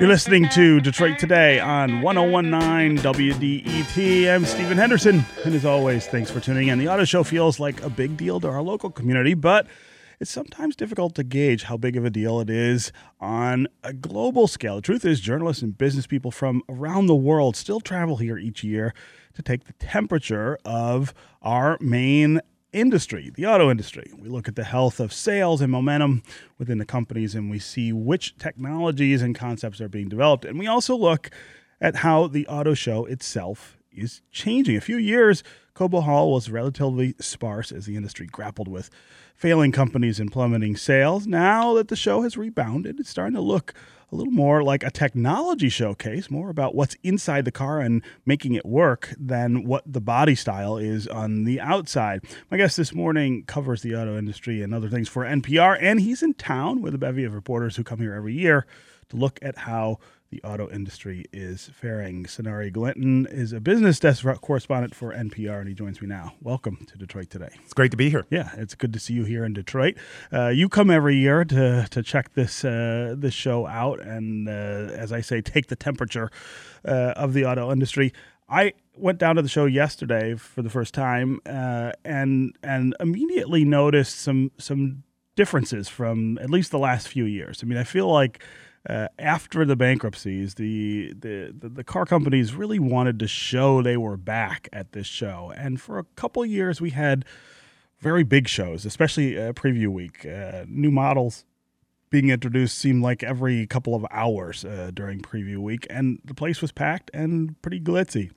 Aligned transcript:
You're 0.00 0.08
listening 0.08 0.48
to 0.48 0.80
Detroit 0.80 1.18
Today 1.20 1.60
on 1.60 2.02
1019 2.02 2.98
WDET. 2.98 4.34
I'm 4.34 4.44
Stephen 4.44 4.76
Henderson, 4.76 5.24
and 5.44 5.54
as 5.54 5.64
always, 5.64 6.08
thanks 6.08 6.28
for 6.28 6.40
tuning 6.40 6.68
in. 6.68 6.78
The 6.80 6.88
auto 6.88 7.04
show 7.04 7.22
feels 7.22 7.60
like 7.60 7.80
a 7.82 7.88
big 7.88 8.16
deal 8.16 8.40
to 8.40 8.48
our 8.48 8.62
local 8.62 8.90
community, 8.90 9.34
but 9.34 9.68
it's 10.18 10.30
sometimes 10.30 10.74
difficult 10.74 11.14
to 11.14 11.22
gauge 11.22 11.64
how 11.64 11.76
big 11.76 11.96
of 11.96 12.04
a 12.04 12.10
deal 12.10 12.40
it 12.40 12.50
is 12.50 12.90
on 13.20 13.68
a 13.84 13.92
global 13.92 14.48
scale. 14.48 14.76
The 14.76 14.82
truth 14.82 15.04
is, 15.04 15.20
journalists 15.20 15.62
and 15.62 15.78
business 15.78 16.08
people 16.08 16.32
from 16.32 16.62
around 16.68 17.06
the 17.06 17.14
world 17.14 17.54
still 17.54 17.80
travel 17.80 18.16
here 18.16 18.38
each 18.38 18.64
year 18.64 18.94
to 19.34 19.42
take 19.42 19.64
the 19.64 19.72
temperature 19.74 20.58
of 20.64 21.14
our 21.42 21.78
main 21.80 22.40
industry, 22.72 23.30
the 23.34 23.46
auto 23.46 23.70
industry. 23.70 24.10
We 24.18 24.28
look 24.28 24.48
at 24.48 24.56
the 24.56 24.64
health 24.64 25.00
of 25.00 25.12
sales 25.12 25.60
and 25.60 25.70
momentum 25.70 26.22
within 26.58 26.78
the 26.78 26.84
companies 26.84 27.34
and 27.34 27.50
we 27.50 27.58
see 27.58 27.92
which 27.92 28.36
technologies 28.38 29.22
and 29.22 29.34
concepts 29.34 29.80
are 29.80 29.88
being 29.88 30.08
developed. 30.08 30.44
And 30.44 30.58
we 30.58 30.66
also 30.66 30.96
look 30.96 31.30
at 31.80 31.96
how 31.96 32.26
the 32.26 32.46
auto 32.46 32.74
show 32.74 33.04
itself 33.04 33.76
is 33.92 34.22
changing. 34.30 34.76
A 34.76 34.80
few 34.80 34.96
years, 34.96 35.42
Cobo 35.74 36.00
Hall 36.00 36.32
was 36.32 36.50
relatively 36.50 37.14
sparse 37.20 37.72
as 37.72 37.86
the 37.86 37.96
industry 37.96 38.26
grappled 38.26 38.68
with 38.68 38.90
failing 39.34 39.72
companies 39.72 40.20
and 40.20 40.30
plummeting 40.30 40.76
sales. 40.76 41.26
Now 41.26 41.74
that 41.74 41.88
the 41.88 41.96
show 41.96 42.22
has 42.22 42.36
rebounded, 42.36 43.00
it's 43.00 43.10
starting 43.10 43.34
to 43.34 43.40
look 43.40 43.74
a 44.12 44.16
little 44.16 44.32
more 44.32 44.62
like 44.62 44.84
a 44.84 44.90
technology 44.90 45.70
showcase, 45.70 46.30
more 46.30 46.50
about 46.50 46.74
what's 46.74 46.96
inside 47.02 47.46
the 47.46 47.50
car 47.50 47.80
and 47.80 48.02
making 48.26 48.52
it 48.52 48.66
work 48.66 49.14
than 49.18 49.64
what 49.64 49.82
the 49.90 50.00
body 50.00 50.34
style 50.34 50.76
is 50.76 51.08
on 51.08 51.44
the 51.44 51.58
outside. 51.60 52.22
My 52.50 52.58
guest 52.58 52.76
this 52.76 52.94
morning 52.94 53.44
covers 53.44 53.80
the 53.80 53.94
auto 53.96 54.18
industry 54.18 54.62
and 54.62 54.74
other 54.74 54.90
things 54.90 55.08
for 55.08 55.24
NPR, 55.24 55.78
and 55.80 56.00
he's 56.00 56.22
in 56.22 56.34
town 56.34 56.82
with 56.82 56.94
a 56.94 56.98
bevy 56.98 57.24
of 57.24 57.34
reporters 57.34 57.76
who 57.76 57.84
come 57.84 58.00
here 58.00 58.14
every 58.14 58.34
year 58.34 58.66
to 59.08 59.16
look 59.16 59.38
at 59.40 59.58
how 59.58 59.98
the 60.32 60.42
auto 60.44 60.68
industry 60.70 61.26
is 61.30 61.70
faring. 61.74 62.24
Sonari 62.24 62.72
Glinton 62.72 63.26
is 63.30 63.52
a 63.52 63.60
business 63.60 64.00
desk 64.00 64.24
correspondent 64.40 64.94
for 64.94 65.12
NPR, 65.12 65.60
and 65.60 65.68
he 65.68 65.74
joins 65.74 66.00
me 66.00 66.08
now. 66.08 66.32
Welcome 66.40 66.86
to 66.86 66.96
Detroit 66.96 67.28
today. 67.28 67.50
It's 67.62 67.74
great 67.74 67.90
to 67.90 67.98
be 67.98 68.08
here. 68.08 68.24
Yeah, 68.30 68.50
it's 68.56 68.74
good 68.74 68.94
to 68.94 68.98
see 68.98 69.12
you 69.12 69.24
here 69.24 69.44
in 69.44 69.52
Detroit. 69.52 69.96
Uh, 70.32 70.48
you 70.48 70.70
come 70.70 70.90
every 70.90 71.16
year 71.16 71.44
to 71.44 71.86
to 71.90 72.02
check 72.02 72.32
this 72.32 72.64
uh, 72.64 73.14
this 73.16 73.34
show 73.34 73.66
out, 73.66 74.00
and 74.00 74.48
uh, 74.48 74.52
as 74.52 75.12
I 75.12 75.20
say, 75.20 75.42
take 75.42 75.66
the 75.66 75.76
temperature 75.76 76.30
uh, 76.86 77.12
of 77.14 77.34
the 77.34 77.44
auto 77.44 77.70
industry. 77.70 78.14
I 78.48 78.72
went 78.96 79.18
down 79.18 79.36
to 79.36 79.42
the 79.42 79.50
show 79.50 79.66
yesterday 79.66 80.34
for 80.34 80.62
the 80.62 80.70
first 80.70 80.94
time, 80.94 81.40
uh, 81.44 81.92
and 82.06 82.56
and 82.62 82.96
immediately 83.00 83.66
noticed 83.66 84.18
some 84.18 84.50
some 84.56 85.02
differences 85.36 85.88
from 85.88 86.38
at 86.38 86.48
least 86.48 86.70
the 86.70 86.78
last 86.78 87.08
few 87.08 87.26
years. 87.26 87.60
I 87.62 87.66
mean, 87.66 87.78
I 87.78 87.84
feel 87.84 88.08
like 88.08 88.42
uh, 88.88 89.08
after 89.18 89.64
the 89.64 89.76
bankruptcies, 89.76 90.54
the, 90.54 91.12
the, 91.12 91.54
the 91.56 91.68
the 91.68 91.84
car 91.84 92.04
companies 92.04 92.54
really 92.54 92.78
wanted 92.80 93.18
to 93.20 93.28
show 93.28 93.80
they 93.80 93.96
were 93.96 94.16
back 94.16 94.68
at 94.72 94.92
this 94.92 95.06
show, 95.06 95.52
and 95.56 95.80
for 95.80 95.98
a 95.98 96.04
couple 96.16 96.44
years 96.44 96.80
we 96.80 96.90
had 96.90 97.24
very 98.00 98.24
big 98.24 98.48
shows, 98.48 98.84
especially 98.84 99.38
uh, 99.38 99.52
preview 99.52 99.86
week. 99.86 100.26
Uh, 100.26 100.64
new 100.66 100.90
models 100.90 101.44
being 102.10 102.28
introduced 102.28 102.76
seemed 102.76 103.02
like 103.02 103.22
every 103.22 103.66
couple 103.66 103.94
of 103.94 104.04
hours 104.10 104.64
uh, 104.64 104.90
during 104.92 105.20
preview 105.20 105.58
week, 105.58 105.86
and 105.88 106.18
the 106.24 106.34
place 106.34 106.60
was 106.60 106.72
packed 106.72 107.10
and 107.14 107.60
pretty 107.62 107.80
glitzy. 107.80 108.32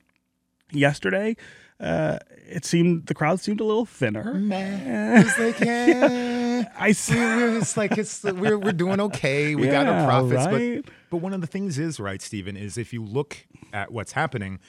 Yesterday, 0.72 1.36
uh, 1.80 2.20
it 2.48 2.66
seemed 2.66 3.08
the 3.08 3.14
crowd 3.14 3.40
seemed 3.40 3.59
a 3.59 3.64
little 3.64 3.86
thinner. 3.86 4.34
Man, 4.34 5.26
it's 5.26 5.40
like, 5.40 5.59
yeah. 5.59 6.45
I 6.78 6.92
see. 6.92 7.17
It's 7.17 7.78
like 7.78 7.98
it's 7.98 8.23
we're 8.23 8.58
we're 8.58 8.73
doing 8.73 9.00
okay. 9.02 9.56
We 9.56 9.67
got 9.67 9.88
our 9.88 10.06
profits, 10.06 10.45
right? 10.45 10.84
but 10.84 10.94
but 11.09 11.17
one 11.17 11.34
of 11.34 11.42
the 11.42 11.47
things 11.47 11.78
is 11.80 12.00
right, 12.00 12.22
Stephen, 12.22 12.56
is 12.58 12.78
if 12.78 12.94
you 12.94 13.03
look 13.03 13.45
at 13.73 13.91
what's 13.91 14.12
happening, 14.13 14.59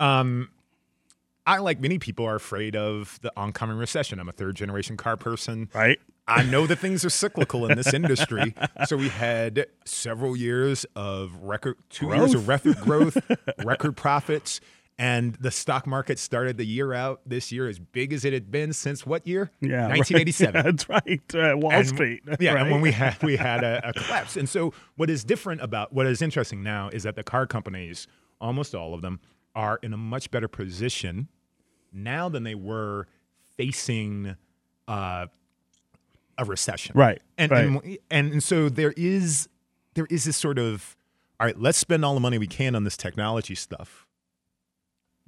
um, 0.00 0.50
I 1.46 1.58
like 1.58 1.80
many 1.80 1.98
people 1.98 2.26
are 2.26 2.34
afraid 2.34 2.76
of 2.76 3.18
the 3.22 3.32
oncoming 3.36 3.78
recession. 3.78 4.20
I'm 4.20 4.28
a 4.28 4.32
third 4.32 4.54
generation 4.56 4.96
car 4.96 5.16
person. 5.16 5.70
Right. 5.74 5.98
I 6.26 6.42
know 6.42 6.66
that 6.66 6.76
things 6.76 7.06
are 7.06 7.10
cyclical 7.10 7.64
in 7.64 7.76
this 7.76 7.94
industry. 7.94 8.54
So 8.86 8.98
we 8.98 9.08
had 9.08 9.66
several 9.86 10.36
years 10.36 10.84
of 10.94 11.34
record, 11.36 11.76
two 11.88 12.08
years 12.08 12.34
of 12.34 12.48
record 12.48 12.78
growth, 12.80 13.16
record 13.64 13.96
profits, 13.96 14.60
and 14.98 15.34
the 15.36 15.50
stock 15.52 15.86
market 15.86 16.18
started 16.18 16.56
the 16.56 16.66
year 16.66 16.92
out 16.92 17.20
this 17.24 17.52
year 17.52 17.68
as 17.68 17.78
big 17.78 18.12
as 18.12 18.24
it 18.24 18.32
had 18.32 18.50
been 18.50 18.72
since 18.72 19.06
what 19.06 19.26
year? 19.26 19.50
Yeah, 19.60 19.86
right. 19.86 19.98
1987. 19.98 20.62
That's 20.64 20.88
right. 20.88 21.34
Uh, 21.34 21.56
Wall 21.56 21.72
And- 21.72 21.86
Street. 21.86 22.22
Yeah, 22.40 22.54
right? 22.54 22.62
and 22.62 22.70
when 22.72 22.80
we 22.80 22.90
had 22.92 23.22
we 23.22 23.36
had 23.48 23.62
a, 23.64 23.88
a 23.88 23.92
collapse. 23.92 24.36
And 24.36 24.48
so 24.48 24.74
what 24.96 25.08
is 25.08 25.22
different 25.24 25.62
about 25.62 25.92
what 25.92 26.06
is 26.06 26.20
interesting 26.20 26.62
now 26.62 26.88
is 26.92 27.04
that 27.04 27.14
the 27.16 27.22
car 27.22 27.46
companies, 27.46 28.06
almost 28.40 28.74
all 28.74 28.92
of 28.94 29.02
them, 29.02 29.20
are 29.54 29.78
in 29.82 29.92
a 29.92 29.96
much 29.96 30.30
better 30.30 30.48
position 30.48 31.28
now 31.92 32.28
than 32.28 32.42
they 32.42 32.54
were 32.56 33.06
facing 33.56 34.36
uh, 34.88 35.26
a 36.36 36.44
recession. 36.44 36.92
Right, 36.96 37.20
And, 37.36 37.50
right. 37.52 37.64
and 37.66 37.98
and 38.10 38.32
and 38.32 38.42
so 38.42 38.68
there 38.68 38.94
is 38.96 39.48
there 39.94 40.06
is 40.10 40.24
this 40.24 40.36
sort 40.36 40.58
of 40.58 40.96
all 41.40 41.46
right, 41.46 41.58
let's 41.58 41.78
spend 41.78 42.04
all 42.04 42.14
the 42.14 42.20
money 42.20 42.36
we 42.38 42.48
can 42.48 42.74
on 42.74 42.82
this 42.82 42.96
technology 42.96 43.54
stuff 43.54 44.07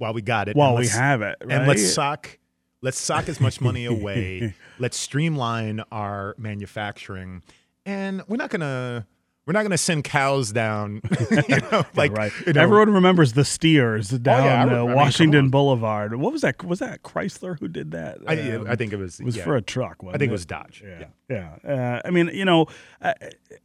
while 0.01 0.15
we 0.15 0.23
got 0.23 0.49
it. 0.49 0.57
while 0.57 0.77
we 0.77 0.89
have 0.89 1.23
it, 1.23 1.37
and 1.43 1.67
let's 1.69 1.83
right? 1.83 1.91
sock 1.91 2.39
let's 2.83 2.99
sock 2.99 3.29
as 3.29 3.41
much 3.41 3.61
money 3.61 3.85
away. 3.85 4.55
let's 4.79 4.97
streamline 4.97 5.83
our 5.93 6.35
manufacturing, 6.39 7.43
and 7.85 8.23
we're 8.27 8.39
not 8.39 8.51
gonna 8.51 9.07
we're 9.47 9.53
not 9.53 9.63
gonna 9.63 9.77
send 9.79 10.05
cows 10.05 10.53
down. 10.53 11.03
you 11.31 11.59
know, 11.71 11.85
like 11.95 12.13
right. 12.13 12.33
you 12.47 12.55
know, 12.55 12.63
Everyone 12.63 12.95
remembers 12.95 13.35
the 13.35 13.45
Steers 13.45 14.09
down 14.09 14.41
I 14.41 14.47
re- 14.47 14.51
I 14.51 14.63
uh, 14.63 14.67
mean, 14.67 14.87
come 14.87 14.97
Washington. 14.97 15.51
Boulevard. 15.51 16.15
What 16.17 16.33
was 16.33 16.41
that? 16.43 16.65
Was 16.65 16.79
that 16.79 17.03
Chrysler 17.03 17.59
who 17.59 17.69
did 17.69 17.91
that? 17.91 18.19
I, 18.27 18.53
Um, 18.53 18.67
I 18.69 18.77
think 18.77 18.95
it 18.95 18.97
was 18.99 19.21
it 19.21 19.25
was 19.25 19.37
yeah. 19.37 19.45
for 19.45 19.57
a 19.57 19.63
truck. 19.63 19.99
I 20.09 20.17
think 20.17 20.31
it 20.31 20.33
was 20.33 20.47
Dodge. 20.47 20.83
Yeah, 20.83 21.07
yeah. 21.29 21.57
Uh, 21.63 22.01
I 22.07 22.11
mean, 22.11 22.31
you 22.33 22.47
know, 22.47 22.67
uh, 23.03 23.13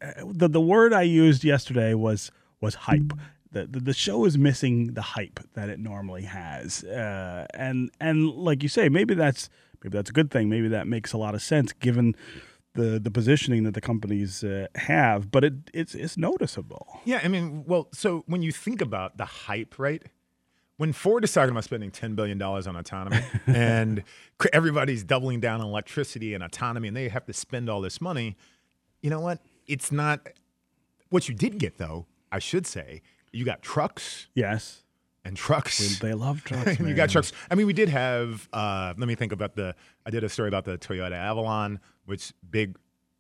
uh, 0.02 0.12
the 0.26 0.50
the 0.50 0.62
word 0.62 0.92
I 0.92 1.04
used 1.04 1.46
yesterday 1.46 1.94
was 1.94 2.30
was 2.60 2.76
hype. 2.76 3.14
The, 3.64 3.80
the, 3.80 3.94
show 3.94 4.26
is 4.26 4.38
missing 4.38 4.96
the 4.96 5.02
hype 5.02 5.40
that 5.54 5.70
it 5.70 5.80
normally 5.80 6.24
has, 6.24 6.84
uh, 6.84 7.48
and 7.54 7.90
and 8.02 8.30
like 8.30 8.62
you 8.64 8.70
say, 8.70 8.90
maybe 8.90 9.14
that's 9.14 9.50
maybe 9.82 9.98
that's 9.98 10.10
a 10.10 10.14
good 10.14 10.30
thing. 10.30 10.50
Maybe 10.50 10.68
that 10.68 10.88
makes 10.88 11.14
a 11.14 11.18
lot 11.18 11.36
of 11.36 11.42
sense 11.42 11.72
given 11.72 12.16
the 12.74 13.00
the 13.00 13.10
positioning 13.10 13.64
that 13.64 13.74
the 13.74 13.82
companies 13.82 14.44
uh, 14.44 14.68
have. 14.76 15.32
But 15.32 15.46
it 15.46 15.54
it's 15.74 15.96
it's 15.96 16.18
noticeable. 16.18 17.00
Yeah, 17.06 17.22
I 17.24 17.30
mean, 17.30 17.64
well, 17.66 17.88
so 17.94 18.24
when 18.28 18.42
you 18.42 18.52
think 18.52 18.82
about 18.82 19.18
the 19.18 19.26
hype, 19.26 19.80
right? 19.80 20.04
When 20.78 20.92
Ford 20.92 21.24
is 21.24 21.32
talking 21.32 21.52
about 21.52 21.64
spending 21.64 21.90
$10 21.90 22.18
billion 22.18 22.42
on 22.42 22.76
autonomy 22.76 23.22
and 23.48 24.04
everybody's 24.52 25.06
doubling 25.06 25.40
down 25.40 25.62
on 25.62 25.68
electricity 25.68 26.34
and 26.34 26.44
autonomy 26.44 26.90
and 26.90 26.98
they 26.98 27.08
have 27.08 27.26
to 27.28 27.34
spend 27.34 27.70
all 27.70 27.80
this 27.80 28.02
money, 28.02 28.36
you 29.02 29.10
know 29.10 29.22
what? 29.22 29.40
It's 29.68 29.90
not 29.90 30.28
what 31.10 31.30
you 31.30 31.34
did 31.34 31.60
get, 31.60 31.78
though, 31.78 32.08
I 32.30 32.40
should 32.40 32.68
say. 32.68 33.02
You 33.36 33.46
got 33.46 33.62
trucks 33.62 34.28
Yes, 34.34 34.84
and 35.24 35.36
trucks. 35.36 36.00
they 36.00 36.14
love 36.14 36.44
trucks. 36.46 36.80
you 36.80 36.94
got 36.94 37.10
trucks. 37.10 37.32
I 37.52 37.56
mean, 37.56 37.68
we 37.68 37.74
did 37.74 37.90
have. 37.90 38.48
Uh, 38.54 38.94
let 38.98 39.08
me 39.08 39.16
think 39.16 39.32
about 39.32 39.56
the. 39.56 39.76
I 40.06 40.10
did 40.10 40.24
a 40.24 40.30
story 40.30 40.48
about 40.48 40.66
the 40.66 40.78
Toyota 40.78 41.14
Avalon, 41.14 41.80
which 42.06 42.32
big, 42.50 42.78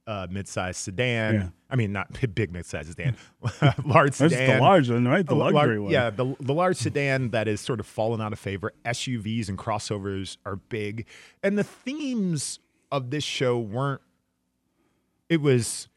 uh, 0.08 0.28
mid-sized 0.30 0.78
sedan. 0.80 1.34
Yeah. 1.34 1.48
I 1.70 1.76
mean, 1.76 1.92
not 1.92 2.08
big 2.36 2.52
mid-sized 2.53 2.90
sedan, 2.90 3.18
large 3.86 4.18
That's 4.18 4.34
sedan. 4.34 4.58
the 4.58 4.62
large 4.62 4.90
one, 4.90 5.08
right? 5.08 5.26
The 5.26 5.36
luxury 5.36 5.80
one. 5.80 5.92
Yeah, 5.92 6.12
the, 6.12 6.36
the 6.40 6.53
large 6.53 6.78
sedan 6.78 7.32
that 7.32 7.47
is 7.47 7.59
sort 7.59 7.80
of 7.80 7.88
fallen 7.88 8.22
out 8.22 8.32
of 8.34 8.40
favor. 8.40 8.72
SUVs 8.86 9.50
and 9.50 9.58
crossovers 9.58 10.38
are 10.46 10.56
big. 10.58 11.08
And 11.44 11.58
the 11.58 11.64
themes 11.64 12.59
of 12.92 13.09
this 13.09 13.24
show 13.24 13.58
weren't, 13.59 14.02
it 15.28 15.41
was 15.41 15.90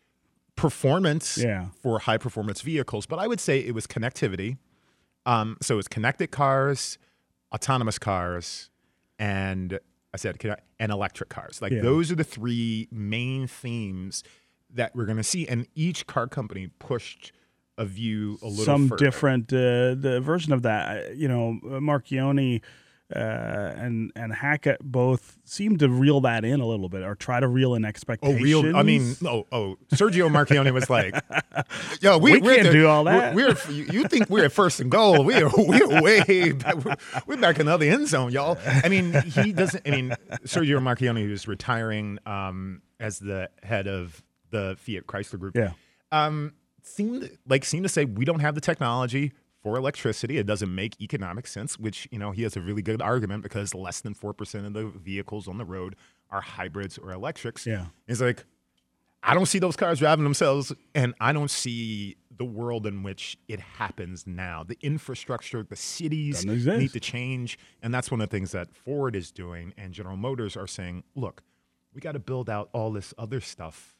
performance 0.58 1.38
Yeah. 1.38 1.66
for 1.82 2.00
high 2.00 2.19
performance 2.19 2.60
vehicles, 2.60 3.06
but 3.06 3.19
I 3.19 3.26
would 3.26 3.40
say 3.40 3.58
it 3.60 3.75
was 3.75 3.87
connectivity. 3.87 4.58
Um, 5.25 5.56
so 5.62 5.78
it's 5.78 5.88
connected 5.88 6.31
cars, 6.31 6.99
autonomous 7.55 7.99
cars, 7.99 8.70
and 9.19 9.78
I 10.12 10.16
said 10.16 10.38
and 10.81 10.93
electric 10.93 11.28
cars. 11.28 11.60
Like 11.62 11.72
Yeah. 11.72 11.82
those 11.82 12.10
are 12.10 12.14
the 12.16 12.25
three 12.25 12.88
main 12.90 13.46
themes 13.46 14.22
that 14.70 14.94
we're 14.94 15.06
going 15.06 15.16
to 15.19 15.25
see, 15.25 15.46
and 15.49 15.66
each 15.75 16.06
car 16.06 16.26
company 16.26 16.69
pushed 16.78 17.32
a 17.78 17.84
view 17.84 18.38
a 18.43 18.46
little 18.46 18.56
bit. 18.56 18.64
some 18.64 18.88
further. 18.88 19.04
different 19.04 19.52
uh, 19.52 19.94
the 19.94 20.20
version 20.22 20.52
of 20.52 20.62
that. 20.62 21.16
You 21.16 21.28
know, 21.28 21.58
Marchionne 21.62 22.61
uh, 23.14 23.19
and 23.19 24.12
and 24.14 24.32
Hackett 24.34 24.81
both 24.82 25.38
seem 25.44 25.78
to 25.78 25.88
reel 25.88 26.20
that 26.22 26.44
in 26.44 26.60
a 26.60 26.66
little 26.66 26.88
bit 26.90 27.02
or 27.02 27.14
try 27.14 27.40
to 27.40 27.49
reel 27.49 27.75
in 27.75 27.84
expectations. 27.84 28.38
Oh, 28.40 28.62
real. 28.62 28.76
I 28.76 28.82
mean, 28.82 29.16
oh, 29.25 29.46
oh. 29.50 29.76
Sergio 29.93 30.28
Marchionne 30.31 30.70
was 30.75 30.90
like, 30.90 31.14
"Yo, 32.02 32.19
we, 32.19 32.32
We 32.34 32.40
we're 32.40 32.55
can't 32.56 32.66
the- 32.66 32.72
do 32.72 32.87
all 32.87 33.05
that." 33.05 33.34
We're, 33.34 33.55
we're 33.69 33.72
you 33.72 34.05
think 34.05 34.28
we're 34.28 34.44
at 34.44 34.52
first 34.52 34.81
and 34.81 34.90
goal? 34.90 35.25
We 35.25 35.34
are 35.37 35.50
we're 35.56 36.02
way 36.02 36.52
back, 36.52 36.84
we're, 36.84 36.96
we're 37.26 37.37
back 37.38 37.58
in 37.58 37.66
the 37.66 37.72
other 37.72 37.87
end 37.87 38.08
zone, 38.08 38.31
y'all. 38.31 38.58
I 38.66 38.88
mean, 38.90 39.14
he 39.14 39.52
doesn't. 39.52 39.87
I 39.87 39.90
mean, 39.90 40.14
Sergio 40.44 40.78
Marchionne, 40.78 41.19
who's 41.22 41.49
retiring 41.49 42.19
um, 42.26 42.82
as 43.00 43.19
the 43.19 43.49
head 43.62 43.88
of 43.88 44.22
the 44.50 44.76
Fiat 44.81 45.06
Chrysler 45.06 45.38
Group, 45.38 45.56
yeah, 45.56 45.72
um, 46.12 46.52
seemed 46.82 47.31
like 47.49 47.64
seemed 47.64 47.84
to 47.84 47.88
say 47.88 48.04
we 48.04 48.26
don't 48.26 48.40
have 48.40 48.54
the 48.54 48.61
technology 48.61 49.32
for 49.62 49.76
electricity. 49.76 50.38
It 50.38 50.46
doesn't 50.46 50.72
make 50.72 51.00
economic 51.00 51.46
sense. 51.46 51.78
Which 51.78 52.08
you 52.10 52.19
know 52.19 52.32
he 52.32 52.43
has 52.43 52.56
a 52.56 52.60
really 52.60 52.82
good 52.82 53.02
argument 53.02 53.43
because 53.43 53.75
less 53.75 54.00
than 54.00 54.14
four 54.14 54.32
percent 54.32 54.66
of 54.66 54.72
the 54.72 54.87
vehicles 54.87 55.49
on 55.49 55.58
the 55.58 55.64
road 55.64 55.96
are 56.31 56.40
hybrids 56.40 56.99
or 56.99 57.12
electrics. 57.12 57.66
Yeah. 57.66 57.87
it's 58.06 58.20
like 58.20 58.44
I 59.22 59.34
don't 59.34 59.46
see 59.46 59.58
those 59.58 59.76
cars 59.76 59.99
driving 59.99 60.25
themselves, 60.25 60.72
and 60.94 61.14
I 61.20 61.32
don't 61.32 61.50
see 61.50 62.16
the 62.37 62.44
world 62.44 62.87
in 62.87 63.02
which 63.02 63.37
it 63.49 63.58
happens 63.58 64.26
now. 64.26 64.62
The 64.62 64.78
infrastructure, 64.81 65.64
the 65.64 65.75
cities 65.75 66.44
need 66.44 66.93
to 66.93 67.00
change, 67.00 67.58
and 67.82 67.93
that's 67.93 68.12
one 68.12 68.20
of 68.20 68.28
the 68.28 68.37
things 68.37 68.52
that 68.52 68.72
Ford 68.72 69.16
is 69.16 69.32
doing, 69.32 69.75
and 69.76 69.93
General 69.93 70.16
Motors 70.16 70.56
are 70.56 70.66
saying, 70.66 71.04
look. 71.14 71.43
We 71.94 72.02
got 72.02 72.12
to 72.12 72.20
build 72.20 72.49
out 72.49 72.69
all 72.72 72.93
this 72.93 73.12
other 73.19 73.40
stuff 73.40 73.99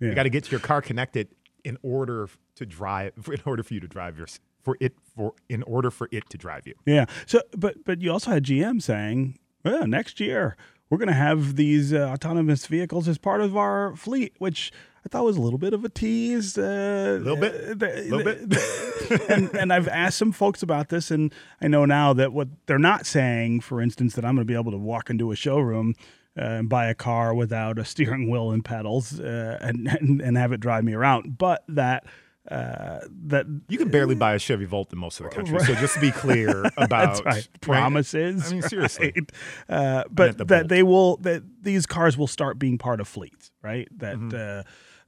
yeah. 0.00 0.08
you 0.08 0.14
got 0.14 0.24
to 0.24 0.30
get 0.30 0.50
your 0.50 0.60
car 0.60 0.82
connected 0.82 1.28
in 1.64 1.78
order 1.82 2.28
to 2.56 2.66
drive 2.66 3.12
in 3.32 3.40
order 3.44 3.62
for 3.62 3.74
you 3.74 3.80
to 3.80 3.88
drive 3.88 4.18
your 4.18 4.26
for 4.62 4.76
it 4.80 4.94
for 5.14 5.34
in 5.48 5.62
order 5.64 5.90
for 5.90 6.08
it 6.10 6.28
to 6.30 6.38
drive 6.38 6.66
you 6.66 6.74
Yeah. 6.86 7.06
So, 7.26 7.42
but 7.56 7.84
but 7.84 8.00
you 8.00 8.12
also 8.12 8.30
had 8.30 8.44
GM 8.44 8.82
saying, 8.82 9.38
well, 9.64 9.86
next 9.86 10.20
year 10.20 10.56
we're 10.90 10.98
going 10.98 11.08
to 11.08 11.14
have 11.14 11.56
these 11.56 11.92
uh, 11.92 12.10
autonomous 12.12 12.66
vehicles 12.66 13.06
as 13.06 13.16
part 13.16 13.40
of 13.40 13.56
our 13.56 13.94
fleet, 13.94 14.34
which 14.38 14.72
I 15.06 15.08
thought 15.08 15.24
was 15.24 15.36
a 15.36 15.40
little 15.40 15.58
bit 15.58 15.72
of 15.72 15.84
a 15.84 15.88
tease. 15.88 16.58
A 16.58 16.64
uh, 16.64 17.18
Little 17.18 17.36
bit. 17.36 17.82
A 17.82 18.02
Little 18.02 18.24
bit. 18.24 19.30
and 19.30 19.54
and 19.54 19.72
I've 19.72 19.88
asked 19.88 20.18
some 20.18 20.32
folks 20.32 20.62
about 20.62 20.88
this, 20.88 21.10
and 21.10 21.32
I 21.62 21.68
know 21.68 21.84
now 21.84 22.12
that 22.14 22.32
what 22.32 22.48
they're 22.66 22.78
not 22.78 23.06
saying, 23.06 23.60
for 23.60 23.80
instance, 23.80 24.14
that 24.14 24.24
I'm 24.24 24.34
going 24.34 24.46
to 24.46 24.52
be 24.52 24.58
able 24.58 24.72
to 24.72 24.78
walk 24.78 25.08
into 25.10 25.30
a 25.30 25.36
showroom. 25.36 25.94
Uh, 26.38 26.42
and 26.42 26.68
buy 26.68 26.86
a 26.86 26.94
car 26.94 27.34
without 27.34 27.76
a 27.76 27.84
steering 27.84 28.30
wheel 28.30 28.52
and 28.52 28.64
pedals, 28.64 29.18
uh, 29.18 29.58
and, 29.60 29.88
and 29.88 30.20
and 30.20 30.36
have 30.36 30.52
it 30.52 30.60
drive 30.60 30.84
me 30.84 30.94
around. 30.94 31.36
But 31.36 31.64
that 31.66 32.04
uh, 32.50 33.00
that 33.26 33.46
you 33.68 33.76
can 33.78 33.88
barely 33.90 34.14
buy 34.14 34.34
a 34.34 34.38
chevy 34.38 34.64
volt 34.64 34.92
in 34.92 34.98
most 34.98 35.20
of 35.20 35.24
the 35.28 35.30
country 35.34 35.58
so 35.60 35.74
just 35.74 35.94
to 35.94 36.00
be 36.00 36.10
clear 36.10 36.64
about 36.78 37.24
right. 37.24 37.46
Promises. 37.60 38.48
I 38.48 38.52
mean, 38.54 38.62
seriously. 38.62 39.12
right? 39.14 39.30
Uh, 39.68 40.04
but 40.10 40.38
the 40.38 40.44
that 40.46 40.60
bolt. 40.62 40.68
they 40.68 40.82
will 40.82 41.16
that 41.18 41.42
these 41.62 41.86
cars 41.86 42.16
will 42.16 42.26
start 42.26 42.58
being 42.58 42.78
part 42.78 43.00
of 43.00 43.08
fleets, 43.08 43.50
right? 43.62 43.88
That 43.98 44.16
Mm-hmm. 44.16 44.60
uh, 44.60 44.62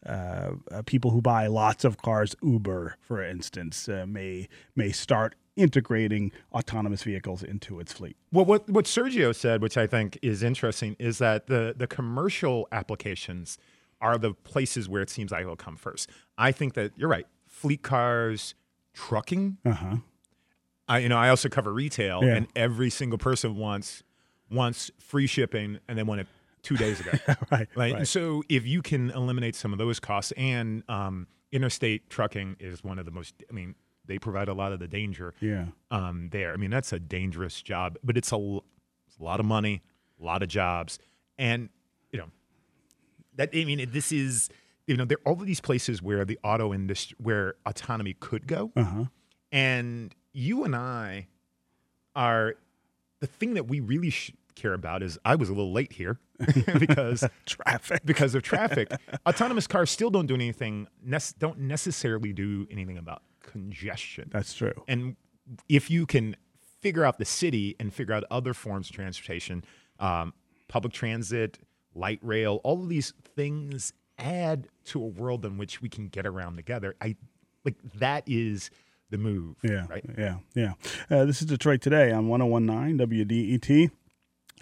uh, 0.05 0.55
uh, 0.73 0.83
people 0.83 1.13
who 1.13 1.23
buy 1.23 1.47
lots 1.47 1.85
of 1.85 1.97
cars, 1.97 2.35
Uber, 2.43 2.97
for 3.01 3.23
instance, 3.23 3.89
uh, 3.89 4.05
may 4.07 4.49
may 4.75 4.91
start 4.91 5.37
integrating 5.55 6.33
autonomous 6.53 7.03
vehicles 7.05 7.43
into 7.43 7.79
its 7.79 7.93
fleet. 7.93 8.17
well 8.33 8.45
what 8.45 8.69
what 8.71 8.87
sergio 8.87 9.35
said 9.37 9.61
which 9.61 9.77
i 9.77 9.87
think 9.87 10.19
is 10.23 10.43
interesting 10.43 10.97
is 10.99 11.19
that 11.19 11.47
the 11.47 11.75
the 11.77 11.87
commercial 11.87 12.67
applications 12.73 13.59
are 14.03 14.19
the 14.19 14.35
places 14.35 14.89
where 14.89 15.01
it 15.01 15.09
seems 15.09 15.31
like 15.33 15.41
it'll 15.43 15.57
come 15.57 15.77
first 15.77 16.11
i 16.37 16.53
think 16.53 16.75
that 16.75 16.93
you're 16.97 17.09
right 17.09 17.27
fleet 17.49 17.83
cars 17.83 18.55
trucking 18.93 19.57
Uh 19.65 19.73
huh. 19.73 19.97
I 20.89 20.99
you 20.99 21.09
know 21.09 21.17
I 21.17 21.29
also 21.31 21.49
cover 21.49 21.73
retail, 21.73 22.23
Yeah. 22.25 22.35
and 22.35 22.49
every 22.57 22.91
single 22.91 23.17
person 23.19 23.57
wants 23.57 24.03
wants 24.51 24.91
free 24.99 25.27
shipping, 25.27 25.79
and 25.89 25.97
they 25.97 26.03
want 26.03 26.21
it 26.23 26.27
two 26.63 26.77
days 26.77 27.01
ago. 27.01 27.13
Right. 27.51 27.69
Right. 27.75 27.95
Right. 27.95 28.09
so 28.09 28.43
if 28.49 28.67
you 28.67 28.83
can 28.83 29.11
eliminate 29.11 29.55
some 29.55 29.73
of 29.73 29.79
those 29.79 29.99
costs, 30.01 30.33
and 30.33 30.83
um, 30.91 31.29
interstate 31.53 32.11
trucking 32.11 32.57
is 32.61 32.83
one 32.85 32.99
of 32.99 33.07
the 33.07 33.13
most. 33.13 33.35
I 33.49 33.53
mean, 33.55 33.75
they 34.05 34.19
provide 34.19 34.49
a 34.49 34.55
lot 34.55 34.73
of 34.73 34.81
the 34.81 34.89
danger 34.89 35.33
Yeah. 35.41 35.67
um, 35.91 36.29
there. 36.33 36.53
I 36.53 36.57
mean, 36.57 36.71
that's 36.71 36.93
a 36.93 36.99
dangerous 36.99 37.63
job, 37.63 37.97
but 38.03 38.17
it's 38.19 38.33
a, 38.33 38.59
it's 39.07 39.19
a 39.19 39.23
lot 39.23 39.39
of 39.41 39.47
money, 39.47 39.83
a 40.21 40.25
lot 40.25 40.43
of 40.43 40.49
jobs, 40.49 40.99
and 41.39 41.69
that. 43.37 43.51
I 43.55 43.65
mean, 43.65 43.89
this 43.91 44.13
is 44.13 44.49
you 44.87 44.97
know 44.97 45.05
there 45.05 45.19
are 45.25 45.33
all 45.33 45.41
of 45.41 45.47
these 45.47 45.61
places 45.61 46.03
where 46.03 46.25
the 46.25 46.39
auto 46.43 46.73
industry, 46.75 47.17
where 47.21 47.55
autonomy 47.67 48.15
could 48.15 48.47
go. 48.47 48.73
Uh 48.77 48.85
huh. 48.85 49.05
And 49.51 50.15
you 50.33 50.65
and 50.65 50.75
I 50.75 51.27
are 52.17 52.55
the 53.21 53.27
thing 53.27 53.55
that 53.55 53.69
we 53.69 53.81
really 53.81 54.11
sh- 54.11 54.33
care 54.55 54.75
about 54.75 55.03
is 55.03 55.19
I 55.25 55.35
was 55.37 55.49
a 55.49 55.53
little 55.53 55.73
late 55.73 55.93
here 55.93 56.19
because 56.79 57.25
Traffic. 57.47 58.01
because 58.05 58.35
of 58.35 58.43
traffic. 58.43 58.91
Autonomous 59.27 59.67
cars 59.67 59.91
still 59.91 60.11
don't 60.11 60.27
do 60.27 60.35
anything 60.35 60.89
nec- 61.03 61.39
don't 61.39 61.59
necessarily 61.61 62.33
do 62.33 62.67
anything 62.71 62.99
about 62.99 63.23
congestion. 63.43 64.29
That's 64.33 64.53
true. 64.55 64.73
And 64.89 65.17
if 65.69 65.91
you 65.91 66.07
can 66.07 66.37
figure 66.81 67.05
out 67.05 67.19
the 67.19 67.25
city 67.25 67.77
and 67.79 67.93
figure 67.93 68.15
out 68.15 68.25
other 68.31 68.55
forms 68.55 68.91
of 68.91 68.97
transportation, 68.97 69.65
um, 70.01 70.33
public 70.69 70.93
transit, 70.93 71.59
light 71.95 72.19
rail, 72.23 72.61
all 72.65 72.83
of 72.83 72.89
these 72.89 73.13
things 73.37 73.93
add 74.19 74.69
to 74.87 75.03
a 75.03 75.07
world 75.07 75.45
in 75.45 75.59
which 75.59 75.81
we 75.83 75.89
can 75.89 76.09
get 76.09 76.27
around 76.27 76.57
together. 76.57 76.95
I 77.01 77.17
like 77.65 77.77
that 77.95 78.25
is 78.27 78.71
the 79.11 79.19
move. 79.19 79.57
Yeah, 79.63 79.87
Right. 79.89 80.05
yeah, 80.17 80.37
yeah. 80.55 80.73
Uh, 81.11 81.25
this 81.25 81.41
is 81.43 81.47
Detroit 81.47 81.81
Today 81.83 82.11
on 82.13 82.29
1019 82.29 82.99
WDET. 82.99 83.91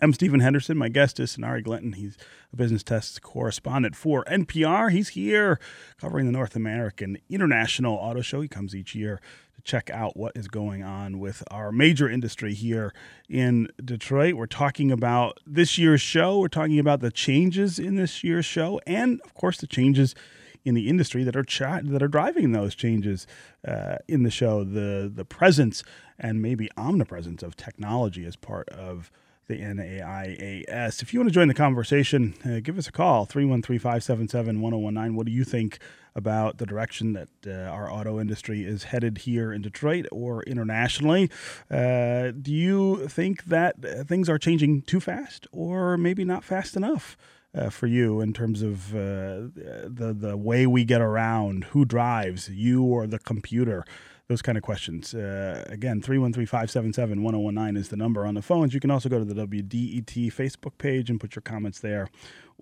I'm 0.03 0.15
Stephen 0.15 0.41
Henderson. 0.41 0.79
My 0.79 0.89
guest 0.89 1.21
is 1.21 1.37
Sonari 1.37 1.63
Glinton. 1.63 1.93
He's 1.93 2.17
a 2.53 2.57
business 2.57 2.83
tests 2.83 3.19
correspondent 3.19 3.95
for 3.95 4.25
NPR. 4.25 4.91
He's 4.91 5.11
here 5.11 5.61
covering 6.01 6.25
the 6.25 6.33
North 6.33 6.57
American 6.57 7.19
International 7.29 7.97
Auto 7.97 8.23
Show. 8.23 8.41
He 8.41 8.49
comes 8.49 8.75
each 8.75 8.95
year 8.95 9.21
check 9.61 9.91
out 9.91 10.17
what 10.17 10.33
is 10.35 10.49
going 10.49 10.83
on 10.83 11.19
with 11.19 11.43
our 11.51 11.73
major 11.73 12.09
industry 12.09 12.55
here 12.55 12.93
in 13.29 13.69
Detroit. 13.85 14.35
We're 14.35 14.47
talking 14.47 14.91
about 14.91 15.39
this 15.47 15.79
year's 15.79 16.01
show. 16.01 16.39
We're 16.39 16.49
talking 16.49 16.79
about 16.79 17.01
the 17.01 17.11
changes 17.11 17.79
in 17.79 17.97
this 17.97 18.25
year's 18.25 18.47
show, 18.47 18.81
and 18.87 19.21
of 19.25 19.35
course, 19.35 19.59
the 19.59 19.67
changes 19.67 20.15
in 20.65 20.75
the 20.75 20.89
industry 20.89 21.25
that 21.25 21.37
are 21.37 21.45
that 21.83 22.03
are 22.03 22.09
driving 22.09 22.53
those 22.53 22.75
changes 22.75 23.27
uh, 23.67 23.97
in 24.09 24.23
the 24.23 24.31
show. 24.31 24.65
The 24.65 25.11
the 25.13 25.25
presence 25.25 25.83
and 26.19 26.43
maybe 26.43 26.69
omnipresence 26.77 27.43
of 27.43 27.57
technology 27.57 28.25
as 28.25 28.37
part 28.37 28.69
of 28.69 29.11
the 29.51 29.59
NAIAS. 29.59 31.03
If 31.03 31.13
you 31.13 31.19
want 31.19 31.29
to 31.29 31.35
join 31.35 31.49
the 31.49 31.55
conversation, 31.55 32.35
uh, 32.45 32.61
give 32.61 32.79
us 32.79 32.87
a 32.87 32.93
call 32.93 33.27
313-577-1019. 33.27 35.15
What 35.15 35.27
do 35.27 35.33
you 35.33 35.43
think 35.43 35.81
about 36.15 36.59
the 36.59 36.67
direction 36.67 37.15
that 37.15 37.29
uh, 37.45 37.69
our 37.69 37.93
auto 37.93 38.21
industry 38.21 38.65
is 38.65 38.85
headed 38.85 39.19
here 39.19 39.53
in 39.53 39.61
Detroit 39.61 40.07
or 40.13 40.45
internationally? 40.45 41.29
Uh, 41.69 42.31
do 42.31 42.53
you 42.53 43.09
think 43.09 43.45
that 43.47 43.75
uh, 43.85 44.05
things 44.05 44.29
are 44.29 44.39
changing 44.39 44.83
too 44.83 45.01
fast 45.01 45.49
or 45.51 45.99
maybe 45.99 46.25
not 46.25 46.45
fast 46.45 46.77
enough? 46.77 47.17
uh, 47.53 47.69
for 47.69 47.87
you 47.87 48.21
in 48.21 48.33
terms 48.33 48.63
of 48.63 48.95
uh, 48.95 49.51
the 49.57 50.15
the 50.17 50.37
way 50.37 50.67
we 50.67 50.85
get 50.85 51.01
around, 51.01 51.65
who 51.65 51.85
drives, 51.85 52.49
you 52.49 52.85
or 52.85 53.07
the 53.07 53.19
computer, 53.19 53.85
those 54.31 54.43
kind 54.43 54.57
of 54.57 54.63
questions. 54.63 55.13
Uh, 55.13 55.65
again, 55.67 56.01
313-577-1019 56.01 57.77
is 57.77 57.89
the 57.89 57.97
number 57.97 58.25
on 58.25 58.35
the 58.35 58.43
phones. 58.43 58.73
You 58.73 58.79
can 58.79 58.93
also 58.93 59.09
go 59.09 59.19
to 59.19 59.25
the 59.25 59.35
WDET 59.35 60.33
Facebook 60.33 60.79
page 60.79 61.11
and 61.11 61.21
put 61.21 61.35
your 61.35 61.43
comments 61.43 61.81
there. 61.81 62.09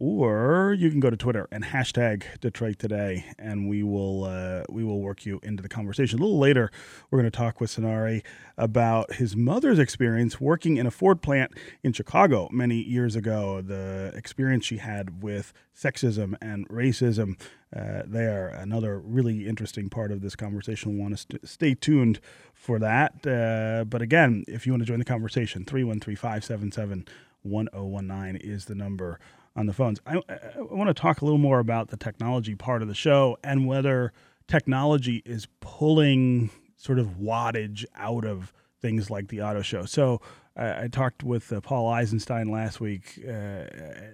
Or 0.00 0.76
you 0.78 0.90
can 0.90 1.00
go 1.00 1.10
to 1.10 1.16
Twitter 1.16 1.48
and 1.50 1.64
hashtag 1.64 2.22
Detroit 2.38 2.78
Today, 2.78 3.24
and 3.36 3.68
we 3.68 3.82
will 3.82 4.22
uh, 4.22 4.62
we 4.68 4.84
will 4.84 5.00
work 5.00 5.26
you 5.26 5.40
into 5.42 5.60
the 5.60 5.68
conversation. 5.68 6.20
A 6.20 6.22
little 6.22 6.38
later, 6.38 6.70
we're 7.10 7.18
going 7.18 7.28
to 7.28 7.36
talk 7.36 7.60
with 7.60 7.74
Sonari 7.74 8.22
about 8.56 9.14
his 9.14 9.34
mother's 9.34 9.80
experience 9.80 10.40
working 10.40 10.76
in 10.76 10.86
a 10.86 10.92
Ford 10.92 11.20
plant 11.20 11.50
in 11.82 11.92
Chicago 11.92 12.48
many 12.52 12.76
years 12.76 13.16
ago. 13.16 13.60
The 13.60 14.12
experience 14.14 14.64
she 14.64 14.76
had 14.76 15.20
with 15.20 15.52
sexism 15.76 16.36
and 16.40 16.68
racism 16.68 17.36
uh, 17.76 18.02
there. 18.06 18.50
Another 18.50 19.00
really 19.00 19.48
interesting 19.48 19.90
part 19.90 20.12
of 20.12 20.20
this 20.20 20.36
conversation. 20.36 20.92
We 20.92 21.00
want 21.00 21.14
to 21.14 21.22
st- 21.22 21.48
stay 21.48 21.74
tuned 21.74 22.20
for 22.54 22.78
that. 22.78 23.26
Uh, 23.26 23.84
but 23.84 24.00
again, 24.00 24.44
if 24.46 24.64
you 24.64 24.72
want 24.72 24.82
to 24.82 24.86
join 24.86 25.00
the 25.00 25.04
conversation, 25.04 25.64
313 25.64 26.14
577 26.14 27.04
1019 27.42 28.36
is 28.36 28.66
the 28.66 28.74
number 28.76 29.18
on 29.56 29.66
the 29.66 29.72
phones. 29.72 30.00
I, 30.06 30.16
I 30.28 30.60
want 30.60 30.88
to 30.88 30.94
talk 30.94 31.20
a 31.20 31.24
little 31.24 31.38
more 31.38 31.58
about 31.58 31.88
the 31.88 31.96
technology 31.96 32.54
part 32.54 32.82
of 32.82 32.88
the 32.88 32.94
show 32.94 33.36
and 33.42 33.66
whether 33.66 34.12
technology 34.46 35.22
is 35.24 35.46
pulling 35.60 36.50
sort 36.76 36.98
of 36.98 37.18
wattage 37.18 37.84
out 37.96 38.24
of 38.24 38.52
things 38.80 39.10
like 39.10 39.28
the 39.28 39.42
auto 39.42 39.62
show. 39.62 39.84
So 39.84 40.20
I, 40.56 40.88
talked 40.88 41.22
with 41.22 41.52
uh, 41.52 41.60
Paul 41.60 41.88
Eisenstein 41.88 42.50
last 42.50 42.80
week 42.80 43.20
uh, 43.24 43.30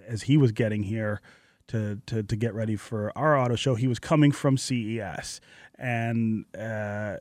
as 0.07 0.23
he 0.23 0.37
was 0.37 0.51
getting 0.51 0.83
here 0.83 1.21
to, 1.67 1.99
to, 2.05 2.21
to 2.21 2.35
get 2.35 2.53
ready 2.53 2.75
for 2.75 3.11
our 3.17 3.37
auto 3.37 3.55
show. 3.55 3.75
He 3.75 3.87
was 3.87 3.97
coming 3.97 4.31
from 4.31 4.57
CES, 4.57 5.41
and 5.79 6.45
uh, 6.55 7.17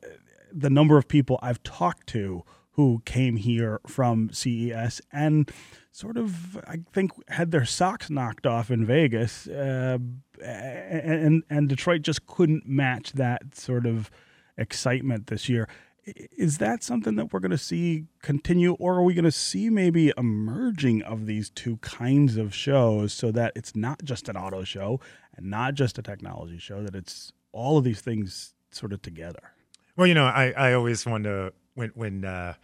the 0.53 0.71
number 0.71 0.99
of 0.99 1.09
people 1.09 1.39
I've 1.43 1.63
talked 1.63 2.07
to 2.09 2.45
who 2.73 3.03
came 3.05 3.37
here 3.37 3.81
from 3.87 4.31
CES 4.33 5.01
and 5.13 5.51
sort 5.95 6.17
of, 6.17 6.57
I 6.67 6.79
think, 6.93 7.13
had 7.29 7.53
their 7.53 7.65
socks 7.65 8.11
knocked 8.11 8.47
off 8.47 8.69
in 8.69 8.85
Vegas, 8.85 9.47
uh, 9.47 9.99
and 10.43 11.45
and 11.49 11.69
Detroit 11.69 12.03
just 12.03 12.27
couldn't 12.27 12.67
match 12.67 13.13
that 13.13 13.55
sort 13.55 13.87
of 13.87 14.11
excitement 14.59 15.29
this 15.29 15.49
year. 15.49 15.69
Is 16.05 16.59
that 16.59 16.83
something 16.83 17.15
that 17.15 17.33
we're 17.33 17.41
going 17.41 17.51
to 17.53 17.57
see 17.59 18.05
continue, 18.21 18.73
or 18.75 18.97
are 18.97 19.03
we 19.05 19.15
going 19.15 19.25
to 19.25 19.31
see 19.31 19.71
maybe 19.71 20.13
a 20.17 20.23
merging 20.23 21.01
of 21.03 21.27
these 21.27 21.49
two 21.49 21.77
kinds 21.79 22.37
of 22.37 22.53
shows 22.55 23.13
so 23.13 23.31
that 23.31 23.53
it's 23.55 23.75
not 23.75 24.03
just 24.05 24.29
an 24.29 24.37
auto 24.37 24.65
show 24.65 25.01
and 25.37 25.49
not 25.49 25.75
just 25.75 25.97
a 25.97 26.03
technology 26.03 26.59
show, 26.59 26.83
that 26.83 26.95
it's 26.95 27.33
all 27.53 27.79
of 27.79 27.85
these 27.85 28.01
things 28.01 28.53
sort 28.71 28.93
of 28.93 29.01
together? 29.01 29.53
Well, 29.97 30.09
you 30.09 30.15
know, 30.15 30.27
I, 30.27 30.53
I 30.57 30.73
always 30.73 31.07
wonder 31.07 31.53
when 31.75 31.91
when 31.95 32.25
uh, 32.25 32.55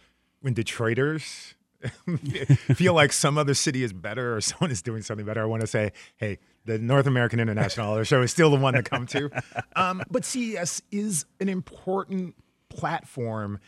when 0.41 0.53
Detroiters 0.53 1.55
feel 2.75 2.93
like 2.93 3.13
some 3.13 3.37
other 3.37 3.53
city 3.53 3.83
is 3.83 3.93
better 3.93 4.35
or 4.35 4.41
someone 4.41 4.71
is 4.71 4.81
doing 4.81 5.01
something 5.01 5.25
better. 5.25 5.41
I 5.41 5.45
want 5.45 5.61
to 5.61 5.67
say, 5.67 5.91
hey, 6.17 6.39
the 6.65 6.77
North 6.77 7.07
American 7.07 7.39
International 7.39 7.91
Auto 7.91 8.03
Show 8.03 8.21
is 8.21 8.31
still 8.31 8.51
the 8.51 8.57
one 8.57 8.73
to 8.73 8.83
come 8.83 9.05
to. 9.07 9.29
Um, 9.75 10.03
but 10.11 10.25
CES 10.25 10.81
is 10.91 11.25
an 11.39 11.47
important 11.47 12.35
platform, 12.69 13.59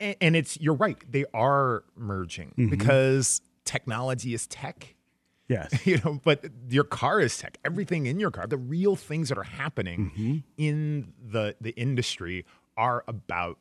and, 0.00 0.16
and, 0.20 0.36
it's 0.36 0.60
you're 0.60 0.74
right. 0.74 0.98
They 1.08 1.24
are 1.32 1.84
merging 1.96 2.48
mm-hmm. 2.48 2.68
because 2.68 3.40
technology 3.64 4.34
is 4.34 4.46
tech. 4.48 4.96
Yes. 5.48 5.86
You 5.86 6.00
know, 6.04 6.20
but 6.24 6.44
your 6.68 6.84
car 6.84 7.20
is 7.20 7.38
tech. 7.38 7.58
Everything 7.64 8.06
in 8.06 8.18
your 8.18 8.32
car, 8.32 8.46
the 8.48 8.56
real 8.56 8.96
things 8.96 9.28
that 9.28 9.38
are 9.38 9.44
happening 9.44 10.10
mm-hmm. 10.10 10.36
in 10.56 11.12
the 11.24 11.54
the 11.60 11.70
industry 11.70 12.44
are 12.76 13.04
about 13.06 13.58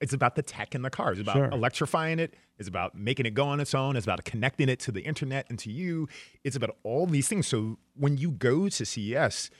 it's 0.00 0.12
about 0.12 0.34
the 0.34 0.42
tech 0.42 0.74
in 0.74 0.82
the 0.82 0.90
car. 0.90 1.12
It's 1.12 1.20
about 1.20 1.36
sure. 1.36 1.50
electrifying 1.50 2.18
it. 2.18 2.34
It's 2.60 2.68
about 2.68 2.94
making 2.94 3.24
it 3.24 3.32
go 3.32 3.46
on 3.46 3.58
its 3.58 3.74
own. 3.74 3.96
It's 3.96 4.04
about 4.04 4.22
connecting 4.24 4.68
it 4.68 4.78
to 4.80 4.92
the 4.92 5.00
internet 5.00 5.46
and 5.48 5.58
to 5.60 5.72
you. 5.72 6.08
It's 6.44 6.56
about 6.56 6.76
all 6.82 7.06
these 7.06 7.26
things. 7.26 7.46
So 7.46 7.78
when 7.96 8.18
you 8.18 8.30
go 8.30 8.68
to 8.68 8.84
CES, 8.84 9.50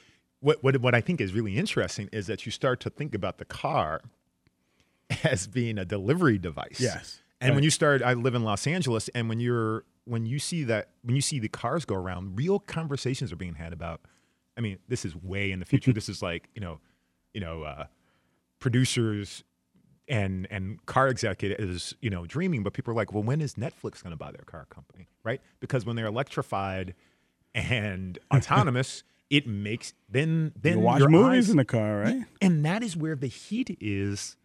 what, 0.41 0.63
what, 0.63 0.77
what 0.83 0.95
I 0.95 1.01
think 1.01 1.19
is 1.19 1.33
really 1.33 1.57
interesting 1.57 2.11
is 2.13 2.27
that 2.27 2.45
you 2.45 2.53
start 2.53 2.79
to 2.81 2.91
think 2.91 3.15
about 3.15 3.39
the 3.39 3.47
car 3.47 4.03
as 5.25 5.47
being 5.47 5.79
a 5.79 5.87
delivery 5.87 6.37
device. 6.37 6.79
Yes. 6.79 7.23
And 7.41 7.51
right. 7.51 7.55
when 7.55 7.65
you 7.65 7.71
start, 7.71 8.03
I 8.03 8.13
live 8.13 8.35
in 8.35 8.45
Los 8.45 8.67
Angeles, 8.67 9.09
and 9.15 9.31
when 9.31 9.41
you're 9.41 9.85
when 10.05 10.27
you 10.27 10.39
see 10.39 10.65
that 10.65 10.91
when 11.03 11.17
you 11.17 11.23
see 11.23 11.39
the 11.39 11.49
cars 11.49 11.87
go 11.87 11.95
around, 11.95 12.37
real 12.37 12.59
conversations 12.59 13.33
are 13.33 13.37
being 13.37 13.55
had 13.55 13.73
about. 13.73 14.03
I 14.59 14.61
mean, 14.61 14.79
this 14.89 15.07
is 15.07 15.17
way 15.17 15.53
in 15.53 15.59
the 15.59 15.65
future. 15.65 15.93
this 15.95 16.11
is 16.11 16.21
like 16.21 16.51
you 16.55 16.61
know, 16.61 16.81
you 17.33 17.41
know, 17.41 17.63
uh, 17.63 17.87
producers 18.59 19.43
and 20.11 20.47
and 20.51 20.85
car 20.85 21.09
executives, 21.09 21.95
you 22.03 22.11
know, 22.11 22.27
dreaming. 22.27 22.63
But 22.63 22.75
people 22.75 22.91
are 22.91 22.97
like, 22.97 23.15
well, 23.15 23.23
when 23.23 23.41
is 23.41 23.55
Netflix 23.55 24.03
going 24.03 24.11
to 24.11 24.17
buy 24.17 24.33
their 24.33 24.45
car 24.45 24.67
company, 24.69 25.09
right? 25.25 25.41
Because 25.61 25.87
when 25.87 25.97
they're 25.97 26.07
electrified 26.07 26.95
and 27.55 28.19
autonomous, 28.35 29.05
it 29.31 29.47
makes 29.47 29.95
then 30.11 30.53
then 30.61 30.79
you 30.79 30.81
watch 30.81 31.03
movies 31.03 31.47
eyes, 31.47 31.51
in 31.51 31.57
the 31.57 31.65
car, 31.65 32.01
right? 32.01 32.25
And 32.43 32.65
that 32.67 32.83
is 32.83 32.97
where 32.97 33.15
the 33.15 33.29
heat 33.29 33.79
is 33.81 34.37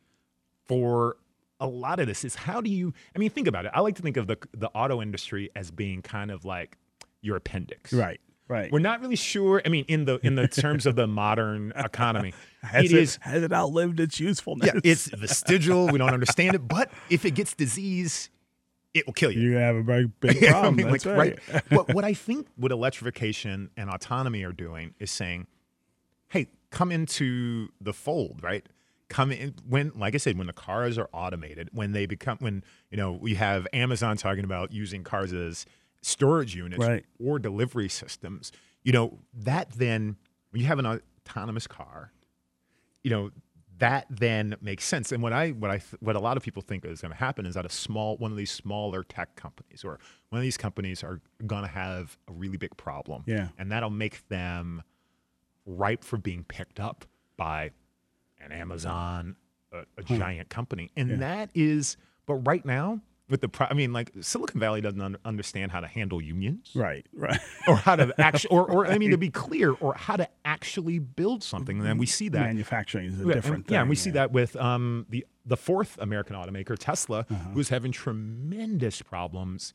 for 0.67 1.17
a 1.60 1.67
lot 1.67 2.00
of 2.00 2.07
this. 2.07 2.24
Is 2.24 2.36
how 2.36 2.62
do 2.62 2.69
you? 2.69 2.93
I 3.15 3.19
mean, 3.19 3.31
think 3.31 3.48
about 3.48 3.65
it. 3.65 3.72
I 3.74 3.81
like 3.81 3.95
to 3.95 4.03
think 4.03 4.17
of 4.17 4.27
the 4.27 4.38
the 4.53 4.69
auto 4.69 5.01
industry 5.01 5.50
as 5.55 5.72
being 5.72 6.03
kind 6.03 6.29
of 6.29 6.45
like 6.45 6.77
your 7.22 7.36
appendix, 7.38 7.91
right? 7.91 8.22
Right. 8.47 8.71
We're 8.71 8.79
not 8.79 9.01
really 9.01 9.15
sure. 9.15 9.61
I 9.65 9.69
mean, 9.69 9.85
in 9.87 10.05
the 10.05 10.19
in 10.25 10.35
the 10.35 10.47
terms 10.47 10.85
of 10.85 10.95
the 10.95 11.07
modern 11.07 11.73
economy, 11.75 12.33
has 12.61 12.85
it, 12.85 12.91
it 12.91 13.01
is 13.01 13.17
has 13.21 13.41
it 13.41 13.51
outlived 13.51 13.99
its 13.99 14.19
usefulness? 14.19 14.69
Yeah, 14.73 14.79
it's 14.83 15.07
vestigial. 15.07 15.87
we 15.87 15.97
don't 15.97 16.13
understand 16.13 16.55
it, 16.55 16.67
but 16.67 16.91
if 17.09 17.25
it 17.25 17.31
gets 17.31 17.55
disease, 17.55 18.29
it 18.93 19.07
will 19.07 19.13
kill 19.13 19.31
you. 19.31 19.41
You 19.41 19.55
have 19.55 19.75
a 19.75 19.81
very 19.81 20.05
big 20.05 20.39
problem. 20.47 20.75
I 20.75 20.77
mean, 20.77 20.91
That's 20.91 21.05
like, 21.05 21.17
right. 21.17 21.39
right. 21.51 21.71
what, 21.71 21.93
what 21.95 22.05
I 22.05 22.13
think 22.13 22.47
what 22.55 22.71
electrification 22.71 23.71
and 23.77 23.89
autonomy 23.89 24.43
are 24.43 24.53
doing 24.53 24.93
is 24.99 25.09
saying, 25.09 25.47
"Hey, 26.27 26.47
come 26.69 26.91
into 26.91 27.69
the 27.81 27.93
fold." 27.93 28.43
Right 28.43 28.65
come 29.07 29.31
in 29.31 29.53
when 29.69 29.91
like 29.95 30.15
i 30.15 30.17
said 30.17 30.35
when 30.35 30.47
the 30.47 30.53
cars 30.53 30.97
are 30.97 31.07
automated 31.13 31.69
when 31.71 31.91
they 31.91 32.07
become 32.07 32.37
when 32.39 32.63
you 32.89 32.97
know 32.97 33.11
we 33.11 33.35
have 33.35 33.67
amazon 33.71 34.17
talking 34.17 34.43
about 34.43 34.71
using 34.71 35.03
cars 35.03 35.31
as 35.31 35.67
storage 36.05 36.55
units 36.55 36.85
right. 36.85 37.03
or 37.19 37.39
delivery 37.39 37.89
systems, 37.89 38.51
you 38.83 38.91
know, 38.91 39.17
that 39.33 39.71
then 39.71 40.15
when 40.51 40.62
you 40.62 40.67
have 40.67 40.77
an 40.77 41.01
autonomous 41.25 41.65
car, 41.65 42.12
you 43.03 43.09
know, 43.09 43.31
that 43.79 44.05
then 44.09 44.55
makes 44.62 44.85
sense. 44.85 45.12
And 45.12 45.21
what 45.24 45.33
I 45.33 45.50
what 45.50 45.71
I 45.71 45.81
what 46.00 46.15
a 46.15 46.19
lot 46.19 46.38
of 46.38 46.43
people 46.43 46.62
think 46.62 46.85
is 46.85 47.01
going 47.01 47.12
to 47.12 47.17
happen 47.17 47.45
is 47.45 47.55
that 47.55 47.65
a 47.65 47.69
small 47.69 48.17
one 48.17 48.31
of 48.31 48.38
these 48.38 48.51
smaller 48.51 49.03
tech 49.03 49.35
companies 49.35 49.83
or 49.83 50.00
one 50.29 50.39
of 50.39 50.43
these 50.43 50.57
companies 50.57 51.03
are 51.03 51.19
going 51.45 51.63
to 51.63 51.69
have 51.69 52.17
a 52.27 52.33
really 52.33 52.57
big 52.57 52.77
problem. 52.77 53.24
Yeah. 53.25 53.50
And 53.57 53.71
that'll 53.71 53.89
make 53.89 54.27
them 54.29 54.83
ripe 55.65 56.03
for 56.03 56.17
being 56.17 56.43
picked 56.43 56.79
up 56.79 57.05
by 57.35 57.71
an 58.39 58.51
Amazon, 58.51 59.35
a, 59.74 59.79
a 59.97 60.03
hmm. 60.03 60.17
giant 60.17 60.50
company. 60.50 60.91
And 60.95 61.09
yeah. 61.09 61.15
that 61.17 61.50
is 61.55 61.97
but 62.27 62.35
right 62.35 62.63
now 62.63 63.01
with 63.29 63.41
the 63.41 63.50
pro- 63.50 63.67
I 63.70 63.74
mean, 63.74 63.94
like 63.94 64.12
Silicon 64.22 64.60
Valley 64.60 64.82
doesn't 64.82 65.01
un- 65.01 65.17
understand 65.25 65.72
how 65.72 65.79
to 65.79 65.88
handle 65.88 66.22
unions, 66.22 66.72
right? 66.75 67.05
Right. 67.13 67.39
or 67.67 67.75
how 67.75 67.96
to 67.96 68.13
actually, 68.20 68.55
or, 68.55 68.70
or 68.70 68.88
I 68.88 68.98
mean, 68.98 69.12
to 69.12 69.17
be 69.17 69.29
clear, 69.29 69.72
or 69.72 69.96
how 69.96 70.15
to 70.15 70.27
actually 70.44 71.00
build 71.00 71.44
something. 71.44 71.77
And 71.77 71.86
then 71.86 71.98
we 71.98 72.05
see 72.05 72.29
that 72.29 72.41
manufacturing 72.41 73.08
is 73.08 73.20
a 73.20 73.25
different 73.25 73.46
and, 73.46 73.65
thing. 73.67 73.74
Yeah, 73.74 73.82
and 73.82 73.89
we 73.89 73.96
yeah. 73.96 74.01
see 74.01 74.12
that 74.12 74.32
with 74.32 74.55
um, 74.58 75.05
the 75.10 75.25
the 75.46 75.58
fourth 75.58 75.98
American 76.00 76.36
automaker, 76.36 76.77
Tesla, 76.77 77.25
uh-huh. 77.29 77.50
who's 77.53 77.70
having 77.70 77.91
tremendous 77.91 79.01
problems 79.01 79.74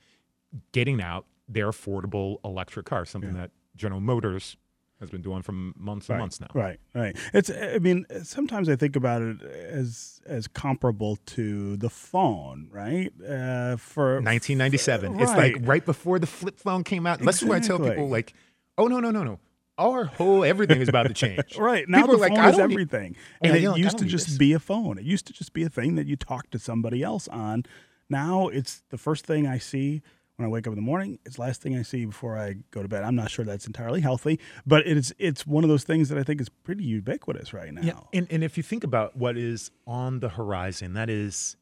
getting 0.72 1.00
out 1.00 1.26
their 1.48 1.70
affordable 1.70 2.38
electric 2.44 2.86
car, 2.86 3.04
something 3.04 3.34
yeah. 3.34 3.42
that 3.42 3.50
General 3.76 4.00
Motors 4.00 4.56
has 5.00 5.10
been 5.10 5.22
doing 5.22 5.42
for 5.42 5.52
months 5.52 6.08
and 6.08 6.14
right, 6.14 6.20
months 6.20 6.40
now. 6.40 6.48
Right, 6.54 6.78
right. 6.94 7.16
It's. 7.32 7.50
I 7.50 7.78
mean, 7.78 8.06
sometimes 8.22 8.68
I 8.68 8.76
think 8.76 8.96
about 8.96 9.22
it 9.22 9.42
as 9.42 10.20
as 10.26 10.46
comparable 10.46 11.16
to 11.26 11.76
the 11.78 11.90
phone, 11.90 12.68
right? 12.70 13.10
Uh, 13.20 13.76
for 13.76 14.16
1997, 14.16 15.12
right. 15.12 15.22
it's 15.22 15.32
like 15.32 15.56
right 15.66 15.84
before 15.84 16.18
the 16.18 16.26
flip 16.26 16.58
phone 16.58 16.84
came 16.84 17.06
out. 17.06 17.20
That's 17.20 17.42
why 17.42 17.56
I 17.56 17.60
tell 17.60 17.78
people 17.78 18.08
like, 18.08 18.34
oh 18.78 18.86
no, 18.86 19.00
no, 19.00 19.10
no, 19.10 19.24
no. 19.24 19.40
Our 19.78 20.04
whole 20.04 20.44
everything 20.44 20.82
is 20.82 20.90
about 20.90 21.06
to 21.06 21.14
change. 21.14 21.56
right 21.58 21.88
now, 21.88 22.02
people 22.02 22.18
the 22.18 22.28
phone 22.28 22.36
like, 22.36 22.52
is 22.52 22.60
everything, 22.60 23.16
and 23.40 23.56
it 23.56 23.78
used 23.78 23.98
to 23.98 24.04
just 24.04 24.26
this. 24.26 24.38
be 24.38 24.52
a 24.52 24.58
phone. 24.58 24.98
It 24.98 25.04
used 25.04 25.26
to 25.28 25.32
just 25.32 25.54
be 25.54 25.62
a 25.62 25.70
thing 25.70 25.94
that 25.94 26.06
you 26.06 26.16
talk 26.16 26.50
to 26.50 26.58
somebody 26.58 27.02
else 27.02 27.26
on. 27.28 27.64
Now 28.10 28.48
it's 28.48 28.82
the 28.90 28.98
first 28.98 29.24
thing 29.24 29.46
I 29.46 29.58
see 29.58 30.02
when 30.40 30.48
I 30.48 30.50
wake 30.50 30.66
up 30.66 30.72
in 30.72 30.76
the 30.76 30.82
morning. 30.82 31.18
It's 31.26 31.36
the 31.36 31.42
last 31.42 31.60
thing 31.60 31.76
I 31.76 31.82
see 31.82 32.06
before 32.06 32.36
I 32.38 32.56
go 32.70 32.82
to 32.82 32.88
bed. 32.88 33.04
I'm 33.04 33.14
not 33.14 33.30
sure 33.30 33.44
that's 33.44 33.66
entirely 33.66 34.00
healthy, 34.00 34.40
but 34.66 34.86
it's 34.86 35.12
it's 35.18 35.46
one 35.46 35.64
of 35.64 35.70
those 35.70 35.84
things 35.84 36.08
that 36.08 36.18
I 36.18 36.22
think 36.22 36.40
is 36.40 36.48
pretty 36.48 36.84
ubiquitous 36.84 37.52
right 37.52 37.72
now. 37.72 37.82
Yeah, 37.82 38.00
and, 38.12 38.26
and 38.30 38.42
if 38.42 38.56
you 38.56 38.62
think 38.62 38.82
about 38.82 39.16
what 39.16 39.36
is 39.36 39.70
on 39.86 40.20
the 40.20 40.30
horizon, 40.30 40.94
that 40.94 41.10
is 41.10 41.56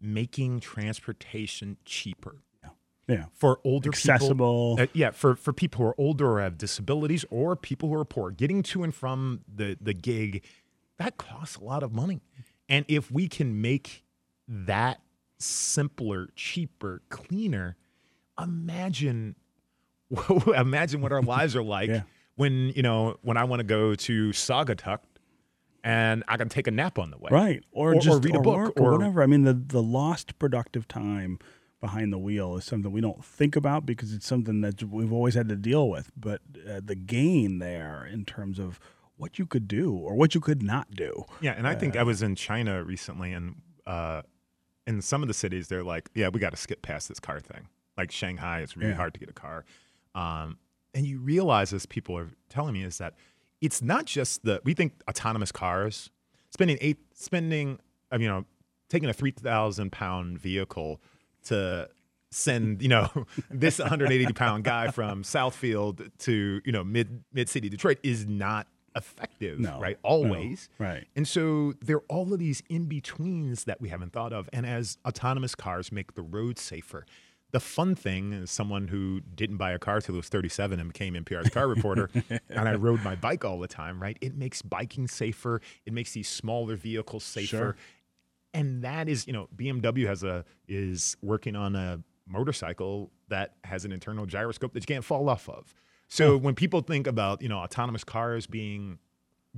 making 0.00 0.60
transportation 0.60 1.76
cheaper. 1.84 2.42
Yeah. 2.62 2.70
Yeah. 3.08 3.24
For 3.32 3.60
older 3.64 3.90
accessible. 3.90 4.76
people. 4.76 4.84
Uh, 4.84 4.86
yeah, 4.92 5.10
for, 5.12 5.36
for 5.36 5.52
people 5.52 5.78
who 5.78 5.90
are 5.90 5.94
older 5.96 6.32
or 6.32 6.40
have 6.40 6.58
disabilities 6.58 7.24
or 7.30 7.54
people 7.54 7.88
who 7.88 7.94
are 7.94 8.04
poor, 8.04 8.30
getting 8.30 8.62
to 8.64 8.82
and 8.82 8.94
from 8.94 9.40
the, 9.52 9.78
the 9.80 9.94
gig, 9.94 10.44
that 10.98 11.16
costs 11.16 11.56
a 11.56 11.64
lot 11.64 11.82
of 11.82 11.92
money. 11.92 12.20
And 12.68 12.84
if 12.88 13.10
we 13.10 13.28
can 13.28 13.60
make 13.60 14.04
that 14.48 15.00
simpler, 15.38 16.28
cheaper, 16.34 17.02
cleaner, 17.08 17.76
imagine 18.40 19.36
imagine 20.56 21.00
what 21.00 21.12
our 21.12 21.22
lives 21.22 21.56
are 21.56 21.62
like 21.62 21.88
yeah. 21.88 22.02
when 22.36 22.72
you 22.76 22.82
know 22.82 23.16
when 23.22 23.36
I 23.36 23.44
want 23.44 23.60
to 23.60 23.64
go 23.64 23.94
to 23.94 24.30
Saugatuck 24.30 25.00
and 25.86 26.24
I 26.26 26.36
can 26.36 26.48
take 26.48 26.66
a 26.66 26.72
nap 26.72 26.98
on 26.98 27.12
the 27.12 27.18
way, 27.18 27.28
right? 27.30 27.64
Or, 27.70 27.94
or 27.94 28.00
just 28.00 28.18
or 28.18 28.20
read 28.20 28.34
or 28.34 28.40
a 28.40 28.42
book 28.42 28.72
or, 28.76 28.82
or, 28.82 28.98
whatever. 28.98 29.22
I 29.22 29.26
mean, 29.26 29.42
the 29.42 29.54
the 29.54 29.82
lost 29.82 30.38
productive 30.38 30.88
time 30.88 31.38
behind 31.80 32.12
the 32.12 32.18
wheel 32.18 32.56
is 32.56 32.64
something 32.64 32.90
we 32.90 33.00
don't 33.00 33.24
think 33.24 33.54
about 33.54 33.86
because 33.86 34.12
it's 34.12 34.26
something 34.26 34.62
that 34.62 34.82
we've 34.82 35.12
always 35.12 35.34
had 35.34 35.48
to 35.48 35.56
deal 35.56 35.88
with. 35.88 36.10
But 36.16 36.40
uh, 36.68 36.80
the 36.84 36.96
gain 36.96 37.60
there 37.60 38.04
in 38.10 38.24
terms 38.24 38.58
of 38.58 38.80
what 39.16 39.38
you 39.38 39.46
could 39.46 39.68
do 39.68 39.94
or 39.94 40.14
what 40.14 40.34
you 40.34 40.40
could 40.40 40.62
not 40.62 40.90
do. 40.90 41.24
Yeah, 41.40 41.52
and 41.52 41.68
I 41.68 41.74
uh, 41.74 41.78
think 41.78 41.96
I 41.96 42.02
was 42.02 42.20
in 42.20 42.34
China 42.34 42.82
recently, 42.82 43.32
and 43.32 43.62
uh, 43.86 44.22
in 44.88 45.00
some 45.02 45.22
of 45.22 45.28
the 45.28 45.34
cities, 45.34 45.68
they're 45.68 45.84
like, 45.84 46.10
"Yeah, 46.14 46.28
we 46.28 46.40
got 46.40 46.50
to 46.50 46.56
skip 46.56 46.82
past 46.82 47.08
this 47.08 47.20
car 47.20 47.38
thing." 47.38 47.68
Like 47.96 48.10
Shanghai, 48.10 48.60
it's 48.60 48.76
really 48.76 48.90
yeah. 48.90 48.96
hard 48.96 49.14
to 49.14 49.20
get 49.20 49.30
a 49.30 49.32
car. 49.34 49.64
Um, 50.14 50.58
and 50.94 51.06
you 51.06 51.18
realize, 51.18 51.72
as 51.72 51.86
people 51.86 52.16
are 52.16 52.28
telling 52.48 52.72
me, 52.74 52.82
is 52.82 52.98
that 52.98 53.14
it's 53.60 53.82
not 53.82 54.06
just 54.06 54.44
the 54.44 54.60
we 54.64 54.74
think 54.74 54.94
autonomous 55.08 55.52
cars 55.52 56.10
spending 56.50 56.78
eight 56.80 56.98
spending 57.14 57.78
uh, 58.12 58.18
you 58.18 58.28
know 58.28 58.44
taking 58.88 59.08
a 59.08 59.12
three 59.12 59.30
thousand 59.30 59.92
pound 59.92 60.38
vehicle 60.38 61.00
to 61.44 61.88
send 62.30 62.82
you 62.82 62.88
know 62.88 63.08
this 63.50 63.78
180 63.78 64.32
pound 64.32 64.64
guy 64.64 64.90
from 64.90 65.22
Southfield 65.22 66.10
to 66.18 66.60
you 66.64 66.72
know 66.72 66.84
mid 66.84 67.24
mid 67.32 67.48
city 67.48 67.68
Detroit 67.68 67.98
is 68.02 68.26
not 68.26 68.66
effective, 68.96 69.60
No, 69.60 69.78
right? 69.78 69.98
no, 70.02 70.08
Always. 70.10 70.68
right. 70.78 71.06
And 71.14 71.28
so 71.28 71.74
there 71.82 71.96
are 71.96 72.04
all 72.08 72.32
of 72.32 72.38
these 72.38 72.62
in 72.70 72.86
betweens 72.86 73.64
that 73.64 73.78
we 73.78 73.90
haven't 73.90 74.14
thought 74.14 74.32
of. 74.32 74.48
And 74.54 74.64
as 74.64 74.96
autonomous 75.06 75.54
cars 75.54 75.92
make 75.92 76.14
the 76.14 76.22
road 76.22 76.58
safer, 76.58 77.04
the 77.52 77.60
fun 77.60 77.94
thing 77.94 78.32
is 78.32 78.50
someone 78.50 78.88
who 78.88 79.20
didn't 79.20 79.56
buy 79.56 79.72
a 79.72 79.78
car 79.78 80.00
till 80.00 80.14
he 80.14 80.16
was 80.18 80.28
37 80.28 80.80
and 80.80 80.92
became 80.92 81.14
NPR's 81.14 81.48
car 81.50 81.68
reporter, 81.68 82.10
and 82.48 82.68
I 82.68 82.74
rode 82.74 83.02
my 83.02 83.14
bike 83.14 83.44
all 83.44 83.58
the 83.58 83.68
time, 83.68 84.00
right? 84.02 84.18
It 84.20 84.36
makes 84.36 84.62
biking 84.62 85.06
safer. 85.06 85.60
It 85.84 85.92
makes 85.92 86.12
these 86.12 86.28
smaller 86.28 86.76
vehicles 86.76 87.24
safer. 87.24 87.46
Sure. 87.46 87.76
And 88.52 88.82
that 88.82 89.08
is, 89.08 89.26
you 89.26 89.32
know, 89.32 89.48
BMW 89.54 90.06
has 90.06 90.22
a 90.22 90.44
is 90.66 91.16
working 91.22 91.56
on 91.56 91.76
a 91.76 92.02
motorcycle 92.26 93.12
that 93.28 93.54
has 93.64 93.84
an 93.84 93.92
internal 93.92 94.26
gyroscope 94.26 94.72
that 94.72 94.82
you 94.82 94.94
can't 94.94 95.04
fall 95.04 95.28
off 95.28 95.48
of. 95.48 95.72
So 96.08 96.36
when 96.36 96.54
people 96.54 96.80
think 96.82 97.06
about, 97.06 97.42
you 97.42 97.48
know, 97.48 97.58
autonomous 97.58 98.04
cars 98.04 98.46
being 98.46 98.98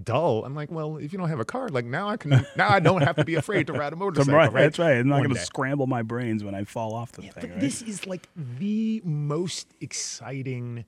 dull, 0.02 0.44
I'm 0.44 0.54
like, 0.54 0.70
well, 0.70 0.96
if 0.98 1.12
you 1.12 1.18
don't 1.18 1.28
have 1.28 1.40
a 1.40 1.44
car, 1.44 1.68
like 1.68 1.84
now 1.84 2.08
I 2.08 2.16
can 2.16 2.46
now 2.56 2.68
I 2.70 2.80
don't 2.80 3.02
have 3.02 3.16
to 3.16 3.24
be 3.24 3.34
afraid 3.34 3.66
to 3.68 3.72
ride 3.72 3.92
a 3.92 3.96
motorcycle. 4.04 4.34
right, 4.34 4.52
right? 4.52 4.62
That's 4.62 4.78
right. 4.78 4.96
I'm 4.98 5.08
not 5.08 5.18
going 5.18 5.34
to 5.34 5.40
scramble 5.40 5.86
my 5.86 6.02
brains 6.02 6.44
when 6.44 6.54
I 6.54 6.64
fall 6.64 6.94
off 6.94 7.12
the 7.12 7.22
Yeah, 7.22 7.30
thing. 7.32 7.40
but 7.42 7.50
right? 7.52 7.60
this 7.60 7.82
is 7.82 8.06
like 8.06 8.28
the 8.36 9.00
most 9.04 9.68
exciting 9.80 10.84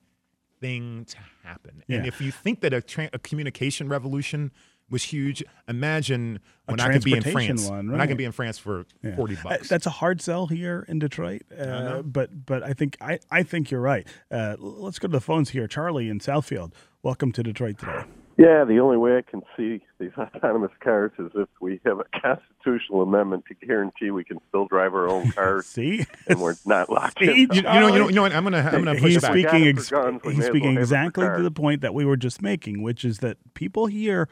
thing 0.59 1.05
to 1.05 1.17
happen. 1.43 1.83
And 1.89 2.05
if 2.05 2.21
you 2.21 2.31
think 2.31 2.61
that 2.61 2.73
a, 2.73 2.81
tra- 2.81 3.09
a 3.13 3.19
communication 3.19 3.89
revolution 3.89 4.51
was 4.89 5.03
huge, 5.03 5.41
imagine 5.69 6.39
when 6.65 6.79
I 6.81 6.91
could 6.91 7.03
be 7.03 7.13
in 7.13 7.23
France. 7.23 7.67
one, 7.69 7.89
When 7.91 8.01
I 8.01 8.07
can 8.07 8.17
be 8.17 8.25
in 8.25 8.33
France 8.33 8.57
for 8.57 8.85
Yeah. 9.01 9.15
forty 9.15 9.37
Uh, 9.37 9.43
bucks. 9.43 9.69
That's 9.69 9.85
a 9.85 9.89
hard 9.89 10.21
sell 10.21 10.47
here 10.47 10.85
in 10.89 10.99
Detroit, 10.99 11.43
uh, 11.57 12.01
but 12.01 12.45
but 12.45 12.61
I 12.61 12.73
think 12.73 12.97
I, 12.99 13.19
I 13.31 13.43
think 13.43 13.71
you're 13.71 13.79
right. 13.81 14.05
Uh, 14.29 14.57
let's 14.59 14.99
go 14.99 15.07
to 15.07 15.11
the 15.13 15.21
phones 15.21 15.51
here. 15.51 15.65
Charlie 15.67 16.09
in 16.09 16.19
Southfield, 16.19 16.73
welcome 17.03 17.31
to 17.31 17.41
Detroit 17.41 17.77
today. 17.79 18.03
Yeah, 18.41 18.63
the 18.65 18.79
only 18.79 18.97
way 18.97 19.17
I 19.17 19.21
can 19.21 19.43
see 19.55 19.81
these 19.99 20.09
autonomous 20.17 20.71
cars 20.83 21.11
is 21.19 21.29
if 21.35 21.47
we 21.59 21.79
have 21.85 21.99
a 21.99 22.05
constitutional 22.19 23.03
amendment 23.03 23.45
to 23.49 23.53
guarantee 23.53 24.09
we 24.09 24.23
can 24.23 24.39
still 24.49 24.65
drive 24.65 24.95
our 24.95 25.07
own 25.07 25.31
cars 25.33 25.67
See, 25.67 26.05
and 26.27 26.41
we're 26.41 26.55
not 26.65 26.89
locked 26.89 27.19
See, 27.19 27.29
in. 27.29 27.37
you, 27.37 27.47
you 27.53 27.61
know, 27.61 27.87
you 27.87 27.99
know, 27.99 28.09
you 28.09 28.15
know 28.15 28.21
what? 28.23 28.33
I'm 28.33 28.43
gonna, 28.43 28.57
I'm 28.57 28.83
gonna 28.83 28.99
push 28.99 29.11
he's 29.13 29.21
back. 29.21 29.31
Speaking. 29.33 29.67
Ex- 29.67 29.89
guns, 29.89 30.21
he's 30.23 30.45
speaking 30.45 30.73
well 30.73 30.73
have 30.73 30.73
it 30.73 30.75
for 30.75 30.81
exactly 30.81 31.27
to 31.27 31.43
the 31.43 31.51
point 31.51 31.81
that 31.81 31.93
we 31.93 32.03
were 32.03 32.17
just 32.17 32.41
making, 32.41 32.81
which 32.81 33.05
is 33.05 33.19
that 33.19 33.37
people 33.53 33.85
here, 33.85 34.27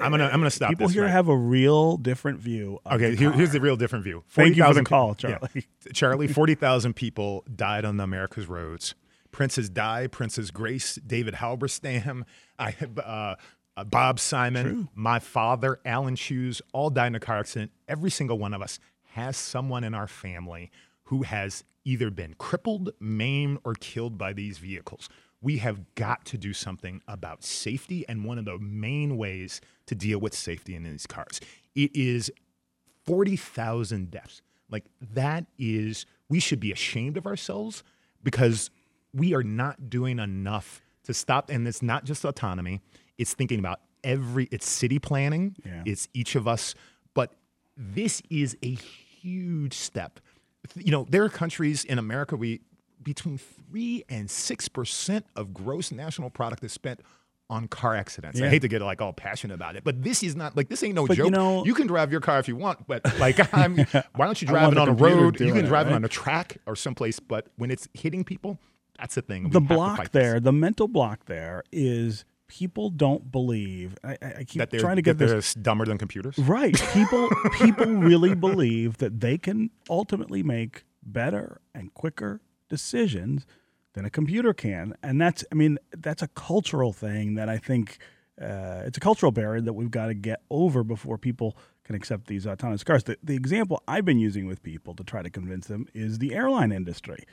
I'm 0.00 0.12
gonna, 0.12 0.26
I'm 0.26 0.38
gonna 0.38 0.50
stop. 0.50 0.68
people 0.70 0.86
this 0.86 0.94
here 0.94 1.04
right. 1.04 1.10
have 1.10 1.28
a 1.28 1.36
real 1.36 1.96
different 1.96 2.38
view. 2.38 2.78
Of 2.86 2.92
Okay, 2.94 3.10
the 3.10 3.16
here, 3.16 3.30
car. 3.30 3.38
here's 3.38 3.50
the 3.52 3.60
real 3.60 3.76
different 3.76 4.04
view. 4.04 4.22
Thank 4.28 4.56
you 4.56 4.62
for 4.64 4.74
the 4.74 4.84
40,000 4.84 4.84
call, 4.84 5.16
yeah. 5.24 5.38
Charlie. 5.38 5.66
Charlie, 5.92 6.28
40,000 6.28 6.94
people 6.94 7.44
died 7.54 7.84
on 7.84 7.98
America's 7.98 8.46
roads. 8.46 8.94
Princess 9.30 9.68
Di, 9.68 10.06
Princess 10.06 10.50
Grace, 10.50 10.96
David 10.96 11.34
Halberstam, 11.34 12.24
I, 12.58 12.74
uh, 12.98 13.34
uh, 13.76 13.84
Bob 13.84 14.18
Simon, 14.18 14.88
my 14.94 15.20
father, 15.20 15.78
Alan 15.84 16.16
Shoes, 16.16 16.60
all 16.72 16.90
died 16.90 17.08
in 17.08 17.14
a 17.14 17.20
car 17.20 17.38
accident. 17.38 17.70
Every 17.86 18.10
single 18.10 18.38
one 18.38 18.52
of 18.52 18.60
us 18.60 18.80
has 19.12 19.36
someone 19.36 19.84
in 19.84 19.94
our 19.94 20.08
family 20.08 20.70
who 21.04 21.22
has 21.22 21.64
either 21.84 22.10
been 22.10 22.34
crippled, 22.34 22.90
maimed, 23.00 23.58
or 23.64 23.74
killed 23.74 24.18
by 24.18 24.32
these 24.32 24.58
vehicles. 24.58 25.08
We 25.40 25.58
have 25.58 25.94
got 25.94 26.24
to 26.26 26.38
do 26.38 26.52
something 26.52 27.00
about 27.06 27.44
safety, 27.44 28.04
and 28.08 28.24
one 28.24 28.38
of 28.38 28.44
the 28.44 28.58
main 28.58 29.16
ways 29.16 29.60
to 29.86 29.94
deal 29.94 30.18
with 30.18 30.34
safety 30.34 30.74
in 30.74 30.82
these 30.82 31.06
cars. 31.06 31.40
It 31.74 31.94
is 31.94 32.30
40,000 33.04 34.10
deaths. 34.10 34.42
Like 34.70 34.84
that 35.00 35.46
is, 35.58 36.04
we 36.28 36.40
should 36.40 36.60
be 36.60 36.72
ashamed 36.72 37.16
of 37.16 37.26
ourselves 37.26 37.82
because 38.22 38.70
we 39.14 39.34
are 39.34 39.42
not 39.42 39.88
doing 39.90 40.18
enough 40.18 40.80
to 41.04 41.14
stop. 41.14 41.50
And 41.50 41.66
it's 41.66 41.82
not 41.82 42.04
just 42.04 42.24
autonomy, 42.24 42.80
it's 43.16 43.34
thinking 43.34 43.58
about 43.58 43.80
every, 44.04 44.48
it's 44.50 44.68
city 44.68 44.98
planning, 44.98 45.56
Yeah. 45.64 45.82
it's 45.86 46.08
each 46.14 46.34
of 46.36 46.46
us. 46.46 46.74
But 47.14 47.32
this 47.76 48.22
is 48.30 48.56
a 48.62 48.74
huge 48.74 49.74
step. 49.74 50.20
You 50.74 50.90
know, 50.92 51.06
there 51.08 51.24
are 51.24 51.28
countries 51.28 51.84
in 51.84 51.98
America, 51.98 52.36
we, 52.36 52.60
between 53.02 53.38
three 53.38 54.04
and 54.08 54.28
6% 54.28 55.22
of 55.36 55.54
gross 55.54 55.90
national 55.92 56.30
product 56.30 56.62
is 56.64 56.72
spent 56.72 57.00
on 57.50 57.66
car 57.66 57.96
accidents. 57.96 58.38
I 58.42 58.48
hate 58.50 58.60
to 58.60 58.68
get 58.68 58.82
like 58.82 59.00
all 59.00 59.14
passionate 59.14 59.54
about 59.54 59.74
it, 59.74 59.82
but 59.82 60.02
this 60.02 60.22
is 60.22 60.36
not 60.36 60.54
like 60.54 60.68
this 60.68 60.82
ain't 60.82 60.94
no 60.94 61.06
But 61.06 61.16
you 61.16 61.24
joke. 61.24 61.32
know- 61.32 61.64
you 61.64 61.72
can 61.72 61.86
drive 61.86 62.12
your 62.12 62.20
car 62.20 62.38
if 62.38 62.46
you 62.46 62.56
want, 62.56 62.86
but 62.86 63.00
like 63.18 63.38
I'm, 63.54 63.76
why 64.16 64.26
don't 64.26 64.42
you 64.42 64.46
drive 64.48 64.70
it 64.72 64.76
on 64.78 64.88
a 64.88 64.92
road? 64.92 65.40
You 65.40 65.54
can 65.54 65.64
it, 65.64 65.68
drive 65.68 65.86
it 65.86 65.90
right? 65.90 65.96
on 65.96 66.04
a 66.04 66.08
track 66.08 66.58
or 66.66 66.76
someplace, 66.76 67.18
but 67.20 67.46
when 67.56 67.70
it's 67.70 67.88
hitting 67.94 68.22
people, 68.22 68.58
that's 68.98 69.14
the 69.14 69.22
thing. 69.22 69.50
The 69.50 69.60
block 69.60 69.96
fight 69.98 70.12
this. 70.12 70.22
there, 70.22 70.40
the 70.40 70.52
mental 70.52 70.88
block 70.88 71.26
there 71.26 71.62
is 71.72 72.24
people 72.48 72.90
don't 72.90 73.30
believe. 73.30 73.96
I, 74.02 74.16
I 74.38 74.44
keep 74.44 74.58
that 74.58 74.78
trying 74.78 74.96
to 74.96 75.02
get 75.02 75.18
this 75.18 75.30
they're 75.30 75.38
s- 75.38 75.54
dumber 75.54 75.84
than 75.84 75.98
computers. 75.98 76.38
Right. 76.38 76.80
People 76.92 77.28
people 77.52 77.86
really 77.86 78.34
believe 78.34 78.98
that 78.98 79.20
they 79.20 79.38
can 79.38 79.70
ultimately 79.88 80.42
make 80.42 80.84
better 81.02 81.60
and 81.74 81.92
quicker 81.94 82.40
decisions 82.68 83.46
than 83.94 84.04
a 84.04 84.10
computer 84.10 84.52
can. 84.52 84.94
And 85.02 85.20
that's 85.20 85.44
I 85.52 85.54
mean, 85.54 85.78
that's 85.96 86.22
a 86.22 86.28
cultural 86.28 86.92
thing 86.92 87.34
that 87.34 87.48
I 87.48 87.58
think 87.58 87.98
uh, 88.40 88.82
it's 88.86 88.96
a 88.96 89.00
cultural 89.00 89.32
barrier 89.32 89.60
that 89.60 89.72
we've 89.72 89.90
got 89.90 90.06
to 90.06 90.14
get 90.14 90.40
over 90.50 90.84
before 90.84 91.18
people 91.18 91.56
can 91.84 91.94
accept 91.96 92.26
these 92.26 92.46
autonomous 92.46 92.84
cars. 92.84 93.04
The, 93.04 93.16
the 93.22 93.34
example 93.34 93.82
I've 93.88 94.04
been 94.04 94.18
using 94.18 94.46
with 94.46 94.62
people 94.62 94.94
to 94.94 95.02
try 95.02 95.22
to 95.22 95.30
convince 95.30 95.66
them 95.66 95.86
is 95.94 96.18
the 96.18 96.34
airline 96.34 96.70
industry. 96.70 97.24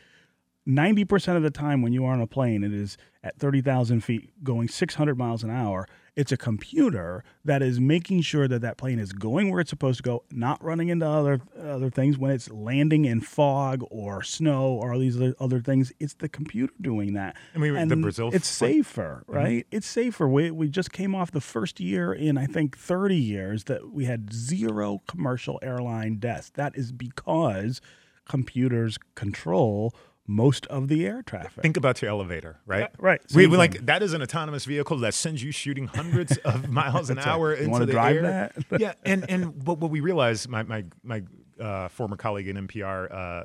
90% 0.67 1.37
of 1.37 1.43
the 1.43 1.51
time 1.51 1.81
when 1.81 1.93
you 1.93 2.05
are 2.05 2.13
on 2.13 2.21
a 2.21 2.27
plane, 2.27 2.63
it 2.63 2.73
is 2.73 2.97
at 3.23 3.37
30,000 3.37 4.01
feet 4.01 4.43
going 4.43 4.67
600 4.67 5.17
miles 5.17 5.43
an 5.43 5.51
hour. 5.51 5.87
It's 6.15 6.31
a 6.31 6.37
computer 6.37 7.23
that 7.43 7.61
is 7.61 7.79
making 7.79 8.21
sure 8.21 8.47
that 8.47 8.61
that 8.61 8.77
plane 8.77 8.99
is 8.99 9.11
going 9.11 9.51
where 9.51 9.59
it's 9.59 9.69
supposed 9.69 9.97
to 9.97 10.03
go, 10.03 10.23
not 10.31 10.63
running 10.63 10.87
into 10.87 11.05
other 11.05 11.41
other 11.61 11.89
things 11.89 12.17
when 12.17 12.31
it's 12.31 12.49
landing 12.49 13.03
in 13.03 13.19
fog 13.19 13.83
or 13.91 14.23
snow 14.23 14.69
or 14.69 14.93
all 14.93 14.99
these 14.99 15.17
other- 15.17 15.35
other 15.41 15.59
things. 15.59 15.91
It's 15.99 16.13
the 16.13 16.29
computer 16.29 16.73
doing 16.79 17.13
that. 17.13 17.35
I 17.53 17.57
mean, 17.57 17.87
the 17.89 17.97
Brazil 17.97 18.29
It's 18.33 18.47
safer, 18.47 19.23
mm-hmm. 19.23 19.35
right? 19.35 19.67
It's 19.71 19.87
safer. 19.87 20.27
We, 20.27 20.51
we 20.51 20.69
just 20.69 20.93
came 20.93 21.13
off 21.13 21.31
the 21.31 21.41
first 21.41 21.81
year 21.81 22.13
in, 22.13 22.37
I 22.37 22.45
think, 22.45 22.77
30 22.77 23.17
years 23.17 23.65
that 23.65 23.91
we 23.91 24.05
had 24.05 24.31
zero 24.31 25.01
commercial 25.07 25.59
airline 25.61 26.15
deaths. 26.15 26.49
That 26.51 26.77
is 26.77 26.93
because 26.93 27.81
computers 28.25 28.97
control 29.15 29.93
most 30.27 30.65
of 30.67 30.87
the 30.87 31.05
air 31.05 31.21
traffic. 31.21 31.61
Think 31.61 31.77
about 31.77 32.01
your 32.01 32.09
elevator, 32.09 32.59
right? 32.65 32.89
right. 32.97 33.21
We, 33.33 33.43
Same 33.43 33.51
we 33.51 33.57
like 33.57 33.85
that 33.85 34.01
is 34.01 34.13
an 34.13 34.21
autonomous 34.21 34.65
vehicle 34.65 34.97
that 34.99 35.13
sends 35.13 35.43
you 35.43 35.51
shooting 35.51 35.87
hundreds 35.87 36.37
of 36.45 36.69
miles 36.69 37.09
an 37.09 37.17
right. 37.17 37.27
hour 37.27 37.55
You 37.55 37.65
into 37.65 37.85
the 37.85 37.91
drive 37.91 38.17
air. 38.17 38.51
that? 38.69 38.79
yeah, 38.79 38.93
and 39.03 39.29
and 39.29 39.65
what, 39.65 39.79
what 39.79 39.91
we 39.91 39.99
realized, 39.99 40.49
my 40.49 40.63
my 40.63 40.85
my 41.03 41.23
uh, 41.59 41.87
former 41.89 42.17
colleague 42.17 42.47
in 42.47 42.67
NPR, 42.67 43.13
uh, 43.13 43.43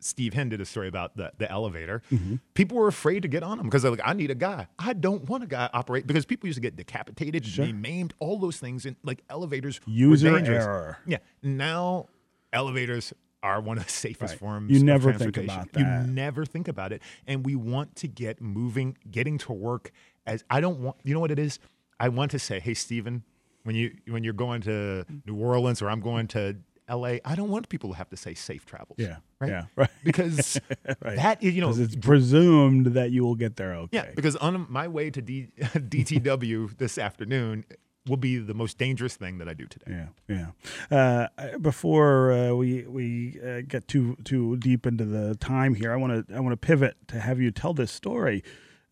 Steve 0.00 0.34
Henn, 0.34 0.48
did 0.50 0.60
a 0.60 0.66
story 0.66 0.88
about 0.88 1.16
the 1.16 1.32
the 1.38 1.50
elevator. 1.50 2.02
Mm-hmm. 2.12 2.36
People 2.54 2.76
were 2.76 2.88
afraid 2.88 3.22
to 3.22 3.28
get 3.28 3.42
on 3.42 3.56
them 3.58 3.66
because 3.66 3.82
they're 3.82 3.90
like, 3.90 4.00
I 4.04 4.12
need 4.12 4.30
a 4.30 4.34
guy. 4.34 4.66
I 4.78 4.92
don't 4.92 5.28
want 5.28 5.44
a 5.44 5.46
guy 5.46 5.70
operate 5.72 6.06
because 6.06 6.26
people 6.26 6.46
used 6.46 6.58
to 6.58 6.62
get 6.62 6.76
decapitated, 6.76 7.44
they 7.44 7.72
maimed, 7.72 8.12
all 8.18 8.38
those 8.38 8.58
things, 8.58 8.84
and 8.84 8.96
like 9.02 9.22
elevators. 9.30 9.80
User 9.86 10.34
dangerous. 10.34 10.64
error. 10.64 10.98
Yeah. 11.06 11.18
Now 11.42 12.08
elevators 12.52 13.12
are 13.48 13.60
one 13.60 13.78
of 13.78 13.84
the 13.86 13.90
safest 14.06 14.32
Right. 14.32 14.38
forms. 14.38 14.70
You 14.70 14.78
of 14.78 14.82
never 14.84 15.12
think 15.12 15.34
transportation. 15.34 15.60
about 15.60 15.72
that. 15.72 16.06
You 16.06 16.12
never 16.12 16.44
think 16.44 16.68
about 16.68 16.92
it, 16.92 17.02
and 17.26 17.44
we 17.44 17.54
want 17.56 17.96
to 17.96 18.08
get 18.08 18.40
moving, 18.40 18.96
getting 19.10 19.38
to 19.38 19.52
work. 19.52 19.90
As 20.26 20.44
I 20.50 20.60
don't 20.60 20.80
want, 20.80 20.96
you 21.04 21.14
know 21.14 21.20
what 21.20 21.30
it 21.30 21.38
is. 21.38 21.58
I 22.00 22.08
want 22.10 22.30
to 22.32 22.38
say, 22.38 22.60
hey, 22.60 22.74
Stephen, 22.74 23.22
when 23.64 23.74
you 23.74 23.94
when 24.08 24.22
you're 24.24 24.32
going 24.46 24.60
to 24.62 25.04
New 25.26 25.36
Orleans 25.36 25.80
or 25.82 25.88
I'm 25.90 26.00
going 26.00 26.26
to 26.28 26.56
L.A., 26.88 27.20
I 27.24 27.34
don't 27.34 27.50
want 27.50 27.68
people 27.68 27.90
to 27.90 27.96
have 27.96 28.08
to 28.10 28.16
say 28.16 28.32
safe 28.34 28.64
travels. 28.64 28.96
Yeah, 28.98 29.16
Right. 29.40 29.50
yeah, 29.50 29.64
right. 29.76 29.90
Because 30.04 30.58
Right. 31.04 31.16
that 31.16 31.42
is, 31.42 31.54
you 31.54 31.60
know, 31.60 31.72
it's 31.76 31.96
presumed 31.96 32.86
that 32.98 33.10
you 33.10 33.24
will 33.24 33.34
get 33.34 33.56
there 33.56 33.74
okay. 33.74 33.96
yeah. 33.98 34.10
Because 34.14 34.36
on 34.36 34.66
my 34.70 34.88
way 34.88 35.10
to 35.10 35.20
D, 35.20 35.48
DTW 35.60 36.76
this 36.78 36.98
afternoon 36.98 37.64
will 38.08 38.16
be 38.16 38.38
the 38.38 38.54
most 38.54 38.78
dangerous 38.78 39.16
thing 39.16 39.38
that 39.38 39.48
I 39.48 39.54
do 39.54 39.66
today. 39.66 40.06
Yeah, 40.28 40.50
yeah. 40.90 41.28
Uh, 41.36 41.58
before 41.58 42.32
uh, 42.32 42.54
we 42.54 42.86
we 42.86 43.40
uh, 43.46 43.60
get 43.66 43.88
too 43.88 44.16
too 44.24 44.56
deep 44.56 44.86
into 44.86 45.04
the 45.04 45.34
time 45.36 45.74
here, 45.74 45.92
I 45.92 45.96
want 45.96 46.28
to 46.28 46.34
I 46.34 46.40
want 46.40 46.52
to 46.52 46.66
pivot 46.66 46.96
to 47.08 47.20
have 47.20 47.40
you 47.40 47.50
tell 47.50 47.74
this 47.74 47.90
story 47.90 48.42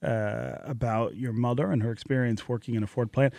uh, 0.03 0.57
about 0.65 1.17
your 1.17 1.33
mother 1.33 1.71
and 1.71 1.83
her 1.83 1.91
experience 1.91 2.49
working 2.49 2.75
in 2.75 2.83
a 2.83 2.87
Ford 2.87 3.13
plant. 3.13 3.35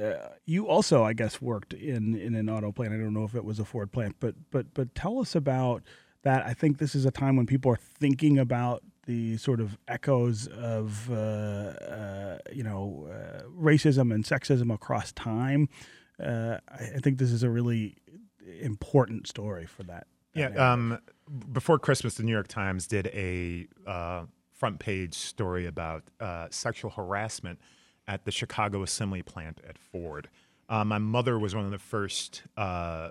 Uh, 0.00 0.14
you 0.44 0.66
also, 0.66 1.04
I 1.04 1.12
guess, 1.12 1.40
worked 1.40 1.72
in 1.72 2.14
in 2.14 2.34
an 2.34 2.48
auto 2.48 2.72
plant. 2.72 2.92
I 2.92 2.96
don't 2.96 3.14
know 3.14 3.24
if 3.24 3.34
it 3.34 3.44
was 3.44 3.60
a 3.60 3.64
Ford 3.64 3.92
plant, 3.92 4.16
but 4.20 4.34
but 4.50 4.74
but 4.74 4.94
tell 4.94 5.20
us 5.20 5.34
about 5.34 5.82
that. 6.22 6.44
I 6.44 6.52
think 6.52 6.78
this 6.78 6.94
is 6.94 7.04
a 7.04 7.10
time 7.10 7.36
when 7.36 7.46
people 7.46 7.70
are 7.70 7.76
thinking 7.76 8.38
about 8.38 8.82
the 9.06 9.36
sort 9.36 9.60
of 9.60 9.76
echoes 9.88 10.46
of 10.48 11.10
uh, 11.10 11.14
uh, 11.14 12.38
you 12.52 12.62
know 12.62 13.08
uh, 13.10 13.42
racism 13.48 14.14
and 14.14 14.24
sexism 14.24 14.72
across 14.72 15.12
time. 15.12 15.68
Uh, 16.22 16.58
I, 16.68 16.84
I 16.96 16.98
think 16.98 17.18
this 17.18 17.32
is 17.32 17.42
a 17.42 17.50
really 17.50 17.96
important 18.60 19.26
story 19.26 19.66
for 19.66 19.82
that. 19.84 20.06
that 20.34 20.52
Yeah. 20.54 20.72
Um, 20.72 20.98
before 21.52 21.78
Christmas, 21.78 22.14
the 22.14 22.22
New 22.22 22.32
York 22.32 22.48
Times 22.48 22.86
did 22.86 23.06
a 23.08 23.66
uh, 23.86 24.24
front 24.52 24.78
page 24.78 25.14
story 25.14 25.66
about 25.66 26.04
uh, 26.20 26.46
sexual 26.50 26.90
harassment 26.90 27.58
at 28.06 28.24
the 28.24 28.30
Chicago 28.30 28.82
assembly 28.82 29.22
plant 29.22 29.60
at 29.68 29.78
Ford. 29.78 30.28
Uh, 30.68 30.84
my 30.84 30.98
mother 30.98 31.38
was 31.38 31.54
one 31.54 31.64
of 31.64 31.70
the 31.70 31.78
first 31.78 32.42
uh, 32.56 33.10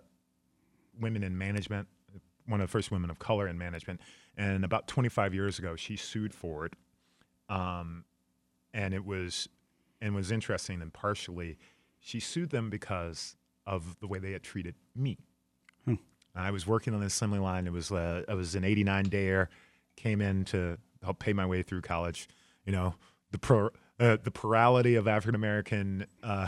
women 1.00 1.24
in 1.24 1.38
management, 1.38 1.88
one 2.48 2.62
of 2.62 2.68
the 2.68 2.72
first 2.72 2.92
women 2.92 3.10
of 3.10 3.20
color 3.20 3.48
in 3.48 3.58
management. 3.58 4.00
And 4.38 4.66
about 4.66 4.88
25 4.88 5.34
years 5.34 5.60
ago, 5.60 5.76
she 5.76 5.96
sued 5.96 6.34
Ford. 6.34 6.76
Um, 7.50 8.06
and 8.74 8.94
it 8.94 9.06
was, 9.06 9.48
and 10.02 10.16
was 10.16 10.32
interesting 10.32 10.82
and 10.82 10.92
partially, 10.92 11.58
she 12.00 12.20
sued 12.20 12.50
them 12.50 12.70
because 12.70 13.36
of 13.66 14.00
the 14.00 14.08
way 14.08 14.20
they 14.20 14.32
had 14.32 14.44
treated 14.44 14.76
me. 14.96 15.18
Hmm. 15.86 15.96
I 16.36 16.52
was 16.52 16.68
working 16.68 16.94
on 16.94 17.00
the 17.00 17.06
assembly 17.06 17.40
line. 17.40 17.68
It 17.68 17.74
was 17.74 17.92
uh, 17.92 18.24
I 18.28 18.34
was 18.34 18.56
an 18.56 18.64
89 18.64 19.06
dayer, 19.06 19.48
came 19.96 20.22
in 20.22 20.46
to 20.46 20.78
help 21.04 21.20
pay 21.20 21.34
my 21.34 21.46
way 21.46 21.62
through 21.62 21.82
college. 21.82 22.28
You 22.66 22.72
know, 22.72 22.96
the 23.32 23.38
pro, 23.38 23.70
uh, 24.00 24.18
the 24.22 24.32
plurality 24.32 24.96
of 24.96 25.08
African 25.08 25.36
American 25.36 26.08
uh, 26.24 26.48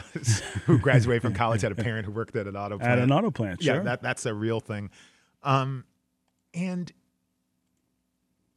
who 0.65 0.79
graduated 0.81 1.21
from 1.21 1.33
college 1.33 1.61
had 1.61 1.71
a 1.71 1.75
parent 1.75 2.05
who 2.05 2.11
worked 2.11 2.35
at 2.35 2.47
an 2.47 2.55
auto 2.55 2.77
plant. 2.77 2.93
At 2.93 2.99
an 2.99 3.11
auto 3.11 3.31
plant, 3.31 3.63
sure. 3.63 3.75
Yeah, 3.75 3.81
that, 3.83 4.01
that's 4.01 4.25
a 4.25 4.33
real 4.33 4.59
thing. 4.59 4.89
Um, 5.43 5.85
and 6.53 6.91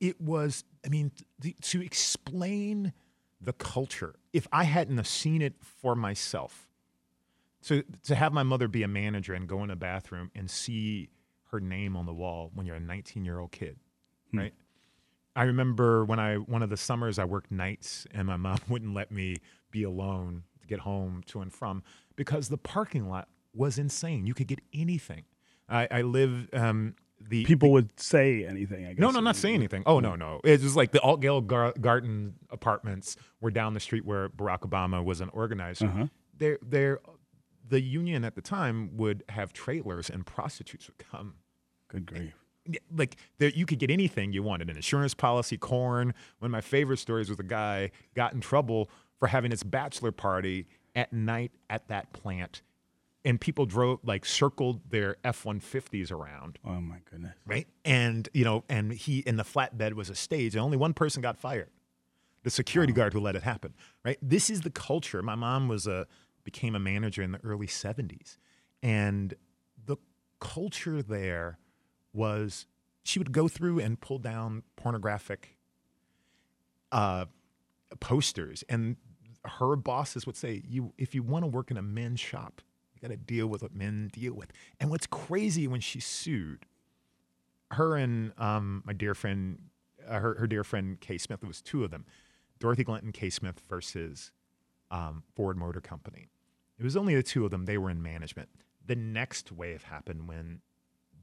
it 0.01 0.21
was, 0.21 0.65
I 0.85 0.89
mean, 0.89 1.11
th- 1.41 1.57
to 1.71 1.83
explain 1.83 2.93
the 3.41 3.53
culture, 3.53 4.17
if 4.33 4.47
I 4.53 4.65
hadn't 4.65 5.05
seen 5.07 5.43
it 5.43 5.55
for 5.61 5.95
myself, 5.95 6.69
to, 7.65 7.83
to 8.05 8.15
have 8.15 8.33
my 8.33 8.43
mother 8.43 8.69
be 8.69 8.83
a 8.83 8.89
manager 8.89 9.35
and 9.35 9.49
go 9.49 9.63
in 9.65 9.71
a 9.71 9.77
bathroom 9.77 10.31
and 10.35 10.51
see 10.51 11.09
her 11.51 11.61
name 11.61 11.97
on 11.97 12.07
the 12.07 12.13
wall 12.15 12.51
when 12.55 12.67
you're 12.67 12.77
a 12.77 12.81
19 12.81 13.25
year 13.25 13.39
old 13.41 13.53
kid, 13.53 13.79
Hmm. 14.31 14.39
right? 14.39 14.55
I 15.37 15.45
remember 15.45 16.05
when 16.05 16.19
I, 16.19 16.37
one 16.37 16.63
of 16.63 16.71
the 16.71 16.77
summers 16.77 17.19
I 17.19 17.25
worked 17.25 17.51
nights 17.53 18.07
and 18.13 18.27
my 18.27 18.37
mom 18.37 18.59
wouldn't 18.69 18.95
let 18.95 19.11
me 19.13 19.37
be 19.71 19.83
alone 19.85 20.43
to 20.61 20.67
get 20.67 20.81
home 20.81 21.23
to 21.27 21.41
and 21.41 21.53
from 21.53 21.83
because 22.17 22.49
the 22.49 22.59
parking 22.59 23.09
lot 23.09 23.29
was 23.55 23.79
insane. 23.79 24.27
You 24.27 24.35
could 24.35 24.47
get 24.49 24.61
anything. 24.75 25.25
I, 25.69 25.87
I 25.91 26.03
live, 26.03 26.49
um, 26.53 26.95
the 27.21 27.45
People 27.45 27.73
would 27.73 27.99
say 27.99 28.45
anything. 28.45 28.87
I 28.87 28.91
guess. 28.91 29.01
no, 29.01 29.11
no, 29.11 29.21
not 29.21 29.37
say 29.37 29.53
anything. 29.55 29.83
Oh 29.87 30.01
no, 30.01 30.15
no. 30.15 30.41
It's 30.45 30.63
just 30.63 30.77
like 30.77 30.93
the 30.93 31.01
Altgeld 31.01 31.47
Gar- 31.47 31.75
Garden 31.81 32.35
apartments 32.51 33.17
were 33.41 33.51
down 33.51 33.75
the 33.75 33.81
street 33.81 34.05
where 34.05 34.29
Barack 34.29 34.61
Obama 34.61 35.05
was 35.05 35.21
an 35.21 35.29
organizer. 35.31 35.87
Uh-huh. 35.87 36.07
They're, 36.37 36.59
they're, 36.63 37.01
the 37.69 37.81
union 37.81 38.25
at 38.25 38.35
the 38.35 38.41
time 38.41 38.97
would 38.97 39.25
have 39.29 39.53
trailers 39.53 40.09
and 40.09 40.25
prostitutes 40.25 40.87
would 40.87 40.99
come. 40.99 41.35
Good 41.89 42.07
grief. 42.07 42.35
Like 42.95 43.17
there, 43.39 43.49
you 43.51 43.67
could 43.67 43.79
get 43.79 43.91
anything 43.91 44.33
you 44.33 44.43
wanted, 44.43 44.71
an 44.71 44.77
insurance 44.77 45.15
policy, 45.15 45.57
corn. 45.57 46.15
One 46.39 46.47
of 46.49 46.53
my 46.53 46.61
favorite 46.61 46.99
stories 46.99 47.29
was 47.29 47.39
a 47.39 47.43
guy 47.43 47.91
got 48.15 48.33
in 48.35 48.41
trouble 48.41 48.91
for 49.19 49.27
having 49.27 49.51
his 49.51 49.63
bachelor 49.63 50.13
party 50.13 50.67
at 50.95 51.13
night 51.13 51.53
at 51.71 51.89
that 51.89 52.13
plant, 52.13 52.63
and 53.25 53.41
people 53.41 53.67
drove 53.67 53.99
like 54.05 54.25
circled 54.25 54.81
their 54.91 55.17
F 55.25 55.45
one 55.45 55.61
fifties 55.61 56.11
around 56.11 56.59
Oh 56.65 56.81
my 56.81 56.99
goodness. 57.11 57.35
right? 57.47 57.67
And 57.85 58.29
you 58.33 58.45
know, 58.45 58.65
and 58.69 58.93
he 58.93 59.23
and 59.27 59.39
the 59.39 59.45
flatbed 59.45 59.95
was 59.95 60.09
a 60.11 60.15
stage, 60.15 60.55
and 60.55 60.63
only 60.63 60.77
one 60.77 60.95
person 60.95 61.21
got 61.23 61.37
fired, 61.39 61.71
the 62.45 62.51
security 62.51 62.93
guard 62.93 63.13
who 63.13 63.21
let 63.21 63.37
it 63.37 63.43
happen. 63.43 63.75
Right? 64.05 64.19
This 64.23 64.49
is 64.51 64.63
the 64.63 64.71
culture. 64.71 65.23
My 65.23 65.35
mom 65.35 65.69
was 65.69 65.87
a 65.87 66.07
became 66.45 66.75
a 66.75 66.79
manager 66.79 67.23
in 67.23 67.33
the 67.33 67.41
early 67.45 67.67
'70s, 67.67 68.39
and 68.83 69.35
the 69.85 69.97
culture 70.41 71.03
there 71.03 71.59
was 72.13 72.67
she 73.03 73.19
would 73.19 73.33
go 73.33 73.49
through 73.49 73.81
and 73.81 74.01
pull 74.01 74.19
down 74.19 74.63
pornographic 74.77 75.57
uh, 76.93 77.27
posters, 78.01 78.65
and 78.69 78.97
her 79.45 79.77
bosses 79.77 80.27
would 80.27 80.37
say, 80.37 80.63
"You, 80.67 80.93
if 80.99 81.15
you 81.15 81.23
want 81.23 81.43
to 81.43 81.47
work 81.49 81.71
in 81.71 81.77
a 81.77 81.83
men's 81.83 82.21
shop." 82.21 82.63
You 83.01 83.09
got 83.09 83.15
to 83.15 83.17
deal 83.21 83.47
with 83.47 83.63
what 83.63 83.75
men 83.75 84.11
deal 84.13 84.35
with. 84.35 84.53
And 84.81 84.91
what's 84.91 85.07
crazy 85.07 85.67
when 85.69 85.81
she 85.81 86.01
sued, 86.01 86.67
her 87.73 87.97
and 87.97 88.33
um, 88.39 88.83
my 88.85 88.93
dear 88.93 89.15
friend, 89.15 89.59
uh, 90.09 90.19
her, 90.19 90.35
her 90.35 90.47
dear 90.47 90.65
friend 90.65 91.01
Kay 91.01 91.19
Smith, 91.19 91.41
there 91.41 91.49
was 91.49 91.61
two 91.63 91.85
of 91.85 91.91
them, 91.91 92.05
Dorothy 92.59 92.85
Glinton 92.85 93.13
Kay 93.13 93.31
Smith 93.31 93.61
versus 93.69 94.33
um, 94.91 95.23
Ford 95.37 95.57
Motor 95.57 95.81
Company. 95.81 96.29
It 96.79 96.85
was 96.85 96.97
only 96.97 97.15
the 97.15 97.23
two 97.23 97.45
of 97.45 97.51
them. 97.51 97.67
They 97.67 97.79
were 97.79 97.91
in 97.91 98.03
management. 98.03 98.49
The 98.87 98.97
next 98.97 99.53
wave 99.53 99.85
happened 99.85 100.29
when 100.29 100.61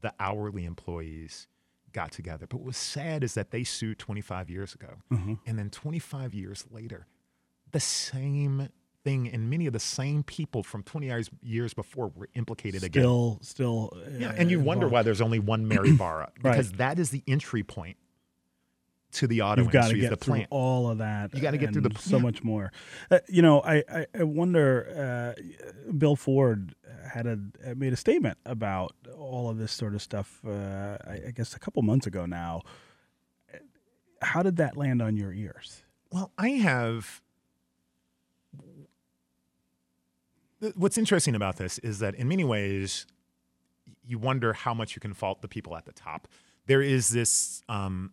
the 0.02 0.14
hourly 0.20 0.66
employees 0.66 1.48
got 1.94 2.12
together. 2.12 2.46
But 2.48 2.58
what 2.58 2.66
was 2.68 2.78
sad 2.78 3.24
is 3.24 3.34
that 3.34 3.52
they 3.52 3.64
sued 3.64 3.98
25 4.00 4.50
years 4.50 4.74
ago. 4.76 4.98
Mhm. 5.12 5.40
And 5.46 5.58
then 5.58 5.70
25 5.70 6.34
years 6.34 6.66
later, 6.70 7.08
the 7.72 7.80
same 7.80 8.70
thing 9.06 9.30
and 9.30 9.50
many 9.50 9.66
of 9.68 9.72
the 9.74 9.80
same 9.80 10.24
people 10.24 10.64
from 10.64 10.84
20 10.84 11.06
years, 11.08 11.30
years 11.42 11.74
before 11.74 12.12
were 12.16 12.28
implicated 12.34 12.84
again. 12.84 13.04
Still, 13.04 13.40
still. 13.42 13.94
uh, 13.96 14.10
Yeah, 14.20 14.34
and 14.36 14.52
you 14.52 14.60
wonder 14.60 14.90
why 14.90 15.02
there's 15.04 15.22
only 15.22 15.40
one 15.40 15.68
Mary 15.70 15.92
Barra 15.98 16.32
Right. 16.42 16.52
because 16.52 16.72
that 16.74 17.00
is 17.00 17.12
the 17.12 17.24
entry 17.28 17.64
point 17.64 17.96
to 19.12 19.28
the 19.28 19.42
auto 19.44 19.62
You've 19.62 19.72
got 19.72 19.84
to 19.84 19.88
industry, 19.92 20.10
get 20.10 20.20
through 20.20 20.34
plant. 20.34 20.48
all 20.50 20.90
of 20.90 20.98
that. 20.98 21.34
You 21.34 21.40
gotta 21.42 21.58
get 21.58 21.72
through 21.72 21.84
the 21.84 21.98
so 22.00 22.20
much 22.20 22.44
more. 22.44 22.74
Uh, 23.10 23.20
you 23.30 23.42
know, 23.42 23.62
I 23.62 23.82
I, 23.90 24.06
I 24.20 24.24
wonder. 24.24 25.34
Uh, 25.38 25.42
Bill 25.98 26.18
Ford 26.18 26.76
had 27.14 27.26
a 27.26 27.40
uh, 27.66 27.76
made 27.78 27.94
a 27.94 27.96
statement 27.96 28.38
about 28.46 28.94
all 29.18 29.50
of 29.50 29.58
this 29.58 29.72
sort 29.72 29.96
of 29.96 30.02
stuff. 30.02 30.42
Uh, 30.46 30.98
I, 31.08 31.22
I 31.28 31.32
guess 31.34 31.56
a 31.56 31.60
couple 31.60 31.82
months 31.82 32.06
ago 32.08 32.26
now. 32.26 32.64
How 34.22 34.42
did 34.44 34.58
that 34.58 34.76
land 34.76 35.02
on 35.02 35.16
your 35.16 35.32
ears? 35.32 35.84
Well, 36.12 36.32
I 36.38 36.50
have. 36.50 37.22
th- 38.58 38.88
What's 40.76 40.98
interesting 40.98 41.36
about 41.36 41.58
this 41.58 41.78
is 41.80 42.00
that 42.00 42.16
in 42.16 42.28
many 42.28 42.44
ways, 42.44 43.06
you 44.06 44.18
wonder 44.18 44.54
how 44.54 44.74
much 44.74 44.96
you 44.96 45.00
can 45.00 45.14
fault 45.14 45.42
the 45.42 45.48
people 45.48 45.76
at 45.76 45.86
the 45.86 45.92
top. 45.94 46.28
There 46.68 46.82
is 46.82 47.10
this. 47.10 47.62
Um, 47.70 48.12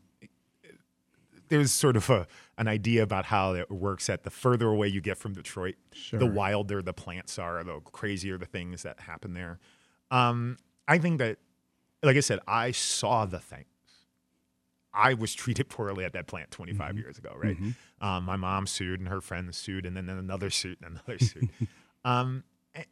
there's 1.49 1.71
sort 1.71 1.97
of 1.97 2.09
a, 2.09 2.27
an 2.57 2.67
idea 2.67 3.03
about 3.03 3.27
how 3.27 3.53
it 3.55 3.71
works 3.71 4.07
that 4.07 4.23
the 4.23 4.31
further 4.31 4.69
away 4.69 4.88
you 4.88 5.03
get 5.03 5.19
from 5.19 5.35
Detroit, 5.35 5.75
Sure. 5.93 6.19
the 6.19 6.25
wilder 6.27 6.81
the 6.81 6.95
plants 6.95 7.38
are, 7.38 7.62
the 7.62 7.79
crazier 7.81 8.38
the 8.38 8.47
things 8.47 8.83
that 8.85 9.01
happen 9.01 9.35
there. 9.35 9.59
Um, 10.11 10.57
I 10.88 10.97
think 10.97 11.19
that, 11.19 11.37
like 12.03 12.17
I 12.17 12.21
said, 12.21 12.38
I 12.49 12.71
saw 12.71 13.27
the 13.27 13.38
things. 13.38 13.67
I 14.95 15.12
was 15.15 15.35
treated 15.35 15.69
poorly 15.69 16.05
at 16.07 16.15
that 16.15 16.27
plant 16.27 16.51
25 16.53 16.97
years 16.97 17.19
ago, 17.19 17.35
right? 17.37 17.57
Um, 18.01 18.25
my 18.25 18.37
mom 18.37 18.67
sued, 18.67 19.01
and 19.01 19.09
her 19.11 19.21
friends 19.21 19.57
sued, 19.59 19.85
and 19.85 19.95
then 19.95 20.09
another 20.09 20.49
suit, 20.49 20.79
and 20.83 20.93
another 21.07 21.19
suit. 21.19 21.51
um, 22.05 22.45
a- 22.77 22.87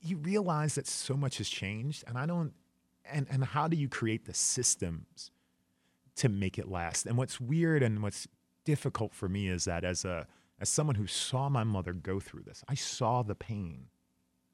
you 0.00 0.16
realize 0.18 0.74
that 0.76 0.86
so 0.86 1.14
much 1.14 1.38
has 1.38 1.48
changed, 1.48 2.04
and 2.06 2.18
I 2.18 2.26
don't. 2.26 2.52
And 3.08 3.26
and 3.30 3.44
how 3.44 3.68
do 3.68 3.76
you 3.76 3.88
create 3.88 4.26
the 4.26 4.34
systems 4.34 5.30
to 6.16 6.28
make 6.28 6.58
it 6.58 6.68
last? 6.68 7.06
And 7.06 7.16
what's 7.16 7.40
weird 7.40 7.82
and 7.82 8.02
what's 8.02 8.26
difficult 8.64 9.14
for 9.14 9.28
me 9.28 9.48
is 9.48 9.64
that 9.64 9.84
as 9.84 10.04
a 10.04 10.26
as 10.58 10.68
someone 10.68 10.96
who 10.96 11.06
saw 11.06 11.48
my 11.48 11.64
mother 11.64 11.92
go 11.92 12.18
through 12.20 12.42
this, 12.42 12.64
I 12.68 12.74
saw 12.74 13.22
the 13.22 13.34
pain, 13.34 13.86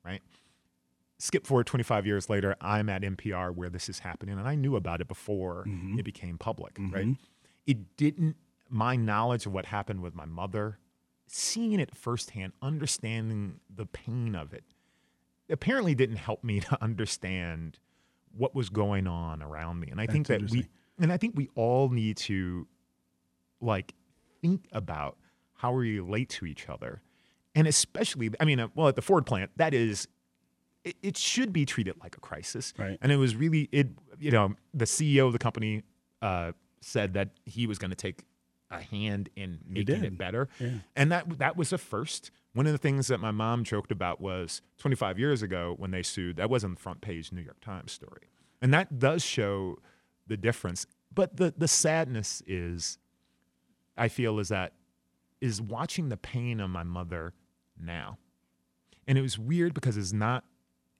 right? 0.05 0.21
Skip 1.19 1.47
forward 1.47 1.67
25 1.67 2.07
years 2.07 2.29
later, 2.29 2.57
I'm 2.61 2.89
at 2.89 3.03
NPR 3.03 3.55
where 3.55 3.71
this 3.71 3.89
is 3.89 4.01
happening, 4.01 4.37
and 4.37 4.49
I 4.49 4.57
knew 4.57 4.75
about 4.75 5.01
it 5.01 5.07
before 5.07 5.65
mm-hmm. 5.67 5.99
it 5.99 6.05
became 6.05 6.39
public, 6.39 6.77
right? 6.79 7.07
Mm-hmm. 7.07 7.13
It 7.67 7.97
didn't, 7.97 8.37
my 8.69 8.97
knowledge 8.97 9.47
of 9.47 9.53
what 9.53 9.67
happened 9.67 10.03
with 10.03 10.17
my 10.17 10.25
mother, 10.25 10.79
seeing 11.27 11.81
it 11.81 11.97
firsthand, 11.97 12.53
understanding 12.63 13.61
the 13.75 13.87
pain 13.87 14.35
of 14.35 14.53
it, 14.53 14.65
apparently 15.51 15.95
didn't 15.95 16.17
help 16.17 16.43
me 16.45 16.61
to 16.69 16.83
understand 16.83 17.79
what 18.37 18.55
was 18.55 18.69
going 18.71 19.07
on 19.07 19.43
around 19.43 19.81
me. 19.81 19.89
And 19.91 20.01
I 20.01 20.07
think 20.07 20.27
that 20.29 20.51
we, 20.51 20.67
and 20.99 21.13
I 21.13 21.17
think 21.17 21.35
we 21.37 21.49
all 21.55 21.91
need 21.91 22.17
to 22.19 22.67
like 23.61 23.95
think 24.41 24.67
about 24.73 25.19
how 25.55 25.73
we 25.73 26.01
relate 26.01 26.29
to 26.31 26.47
each 26.47 26.69
other. 26.69 27.03
And 27.55 27.67
especially, 27.67 28.31
I 28.41 28.45
mean, 28.45 28.59
uh, 28.59 28.69
well, 28.75 28.89
at 28.89 28.97
the 28.97 29.03
Ford 29.03 29.27
plant, 29.27 29.51
that 29.57 29.75
is, 29.75 30.09
it, 30.85 30.97
it 31.03 31.17
should 31.17 31.53
be 31.53 31.67
treated 31.67 31.95
like 32.01 32.17
a 32.17 32.21
crisis. 32.21 32.73
Right. 32.79 32.99
And 33.03 33.13
it 33.13 33.17
was 33.17 33.37
really, 33.37 33.69
it, 33.71 33.89
you 34.19 34.31
know, 34.31 34.55
the 34.73 34.87
CEO 34.87 35.27
of 35.27 35.35
the 35.35 35.39
company 35.39 35.83
uh, 36.23 36.53
said 36.81 37.15
that 37.15 37.31
he 37.45 37.67
was 37.67 37.79
going 37.79 37.91
to 37.91 37.97
take 37.97 38.25
a 38.73 38.81
hand 38.81 39.29
in 39.37 39.61
making 39.69 40.05
it 40.05 40.19
better. 40.19 40.49
Yeah. 40.59 40.71
And 40.97 41.13
that 41.13 41.39
that 41.39 41.57
was 41.57 41.73
a 41.73 41.79
first. 41.79 42.31
One 42.55 42.67
of 42.67 42.73
the 42.73 42.79
things 42.79 43.07
that 43.07 43.19
my 43.19 43.31
mom 43.31 43.65
joked 43.65 43.91
about 43.93 44.21
was 44.21 44.61
25 44.79 45.19
years 45.19 45.43
ago 45.43 45.75
when 45.79 45.91
they 45.91 46.03
sued, 46.03 46.37
that 46.37 46.51
wasn't 46.51 46.77
the 46.77 46.83
front 46.83 47.01
page 47.01 47.33
New 47.33 47.41
York 47.41 47.61
Times 47.61 47.93
story. 47.93 48.29
And 48.61 48.75
that 48.75 48.99
does 48.99 49.25
show 49.25 49.79
the 50.27 50.37
difference. 50.37 50.87
But 51.15 51.37
the 51.37 51.55
the 51.57 51.69
sadness 51.69 52.43
is 52.47 52.99
I 53.97 54.09
feel 54.09 54.39
is 54.39 54.49
that 54.49 54.73
is 55.41 55.61
watching 55.61 56.09
the 56.09 56.17
pain 56.17 56.61
of 56.61 56.71
my 56.71 56.83
mother 56.85 57.35
now. 57.81 58.19
And 59.09 59.19
it 59.19 59.23
was 59.23 59.39
weird 59.39 59.75
because 59.75 59.97
it's 59.97 60.13
not 60.13 60.45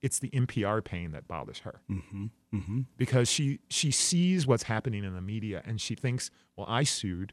it's 0.01 0.19
the 0.19 0.29
NPR 0.31 0.83
pain 0.83 1.11
that 1.13 1.27
bothers 1.29 1.59
her 1.59 1.79
Mm-hmm. 1.89 2.25
Mm-hmm. 2.53 2.81
because 2.97 3.29
she 3.29 3.59
she 3.69 3.89
sees 3.89 4.45
what's 4.45 4.63
happening 4.63 5.03
in 5.05 5.13
the 5.15 5.21
media 5.21 5.61
and 5.65 5.79
she 5.79 5.95
thinks, 5.95 6.29
well, 6.57 6.67
I 6.69 6.83
sued, 6.83 7.31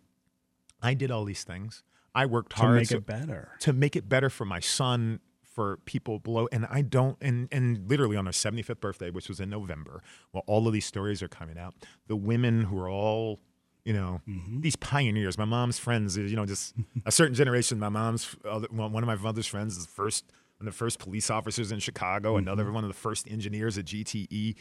I 0.83 0.95
did 0.95 1.11
all 1.11 1.25
these 1.25 1.45
things. 1.45 1.83
I 2.15 2.27
worked 2.27 2.55
hard 2.55 2.75
To 2.75 2.77
make 2.77 2.89
so- 2.89 2.97
it 2.97 3.07
better. 3.07 3.53
to 3.61 3.73
make 3.73 3.97
it 3.97 4.09
better 4.09 4.31
for 4.31 4.45
my 4.45 4.61
son, 4.61 5.21
for 5.43 5.79
people 5.79 6.19
below. 6.19 6.49
And 6.53 6.67
I 6.71 6.83
don't, 6.83 7.17
and, 7.21 7.49
and 7.53 7.89
literally 7.89 8.17
on 8.17 8.27
our 8.27 8.33
75th 8.33 8.81
birthday, 8.81 9.11
which 9.11 9.29
was 9.29 9.41
in 9.41 9.51
November, 9.51 10.03
well, 10.33 10.45
all 10.47 10.67
of 10.67 10.73
these 10.73 10.87
stories 10.87 11.23
are 11.23 11.29
coming 11.29 11.59
out. 11.59 11.75
The 12.07 12.17
women 12.17 12.65
who 12.65 12.79
are 12.79 12.89
all, 12.89 13.41
you 13.85 13.93
know, 13.93 14.21
mm-hmm. 14.29 14.61
these 14.61 14.77
pioneers, 14.77 15.37
my 15.37 15.45
mom's 15.45 15.79
friends, 15.79 16.17
you 16.17 16.37
know, 16.37 16.47
just 16.47 16.75
a 17.05 17.13
certain 17.13 17.35
generation. 17.35 17.79
My 17.79 17.89
mom's, 17.89 18.37
uh, 18.45 18.49
other, 18.51 18.69
one 18.71 18.93
one 18.93 19.03
of 19.03 19.07
my 19.07 19.17
mother's 19.17 19.47
friends 19.47 19.77
is 19.77 19.87
the 19.87 19.93
first, 19.93 20.25
one 20.59 20.69
of 20.69 20.73
the 20.75 20.79
first 20.79 20.99
police 20.99 21.31
officers 21.31 21.73
in 21.73 21.79
Chicago, 21.79 22.31
mm-hmm. 22.31 22.47
another 22.47 22.71
one 22.71 22.85
of 22.85 22.89
the 22.89 22.95
first 22.95 23.29
engineers 23.31 23.77
at 23.77 23.87
GTE. 23.87 24.55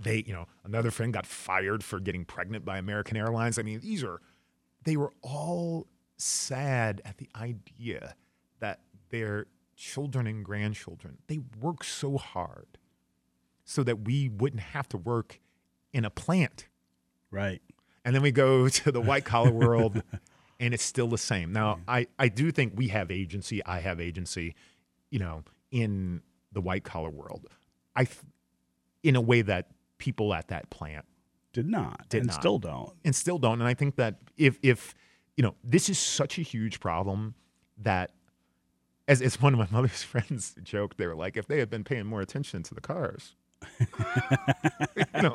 They, 0.00 0.22
you 0.24 0.32
know, 0.32 0.46
another 0.64 0.92
friend 0.92 1.12
got 1.12 1.26
fired 1.26 1.82
for 1.82 1.98
getting 1.98 2.24
pregnant 2.24 2.64
by 2.64 2.78
American 2.78 3.16
Airlines. 3.16 3.58
I 3.58 3.62
mean, 3.62 3.80
these 3.80 4.04
are, 4.04 4.20
they 4.88 4.96
were 4.96 5.12
all 5.20 5.86
sad 6.16 7.02
at 7.04 7.18
the 7.18 7.28
idea 7.36 8.14
that 8.58 8.80
their 9.10 9.46
children 9.76 10.26
and 10.26 10.42
grandchildren 10.42 11.18
they 11.26 11.38
work 11.60 11.84
so 11.84 12.16
hard 12.16 12.78
so 13.64 13.82
that 13.82 14.06
we 14.06 14.30
wouldn't 14.30 14.62
have 14.62 14.88
to 14.88 14.96
work 14.96 15.40
in 15.92 16.06
a 16.06 16.10
plant. 16.10 16.68
Right. 17.30 17.60
and 18.06 18.14
then 18.14 18.22
we 18.22 18.32
go 18.32 18.68
to 18.80 18.90
the 18.90 19.02
white 19.02 19.26
collar 19.26 19.52
world 19.68 20.02
and 20.58 20.72
it's 20.72 20.82
still 20.82 21.08
the 21.08 21.18
same. 21.18 21.52
Now 21.52 21.80
I, 21.86 22.06
I 22.18 22.28
do 22.28 22.50
think 22.50 22.72
we 22.74 22.88
have 22.88 23.10
agency 23.10 23.62
i 23.66 23.80
have 23.80 24.00
agency 24.00 24.54
you 25.10 25.18
know 25.18 25.44
in 25.70 26.22
the 26.52 26.62
white 26.62 26.84
collar 26.84 27.10
world. 27.10 27.46
I 27.94 28.08
in 29.02 29.16
a 29.16 29.20
way 29.20 29.42
that 29.42 29.68
people 29.98 30.32
at 30.32 30.48
that 30.48 30.70
plant 30.70 31.04
Did 31.52 31.66
not. 31.66 32.08
Did 32.08 32.18
and 32.18 32.26
not. 32.28 32.34
still 32.40 32.58
don't. 32.58 32.92
and 33.04 33.14
still 33.14 33.38
don't. 33.38 33.60
And 33.60 33.68
I 33.68 33.74
think 33.74 33.96
that 33.96 34.16
if 34.36 34.58
if 34.62 34.94
you 35.36 35.42
know 35.42 35.54
this 35.64 35.88
is 35.88 35.98
such 35.98 36.38
a 36.38 36.42
huge 36.42 36.78
problem 36.80 37.34
that 37.78 38.12
as 39.08 39.22
as 39.22 39.40
one 39.40 39.54
of 39.54 39.58
my 39.58 39.68
mother's 39.76 40.02
friends 40.02 40.54
joked, 40.62 40.98
they 40.98 41.06
were 41.06 41.14
like, 41.16 41.36
if 41.36 41.46
they 41.46 41.58
had 41.58 41.70
been 41.70 41.84
paying 41.84 42.06
more 42.06 42.20
attention 42.20 42.62
to 42.64 42.74
the 42.74 42.80
cars. 42.80 43.34
you 43.80 45.22
know, 45.22 45.34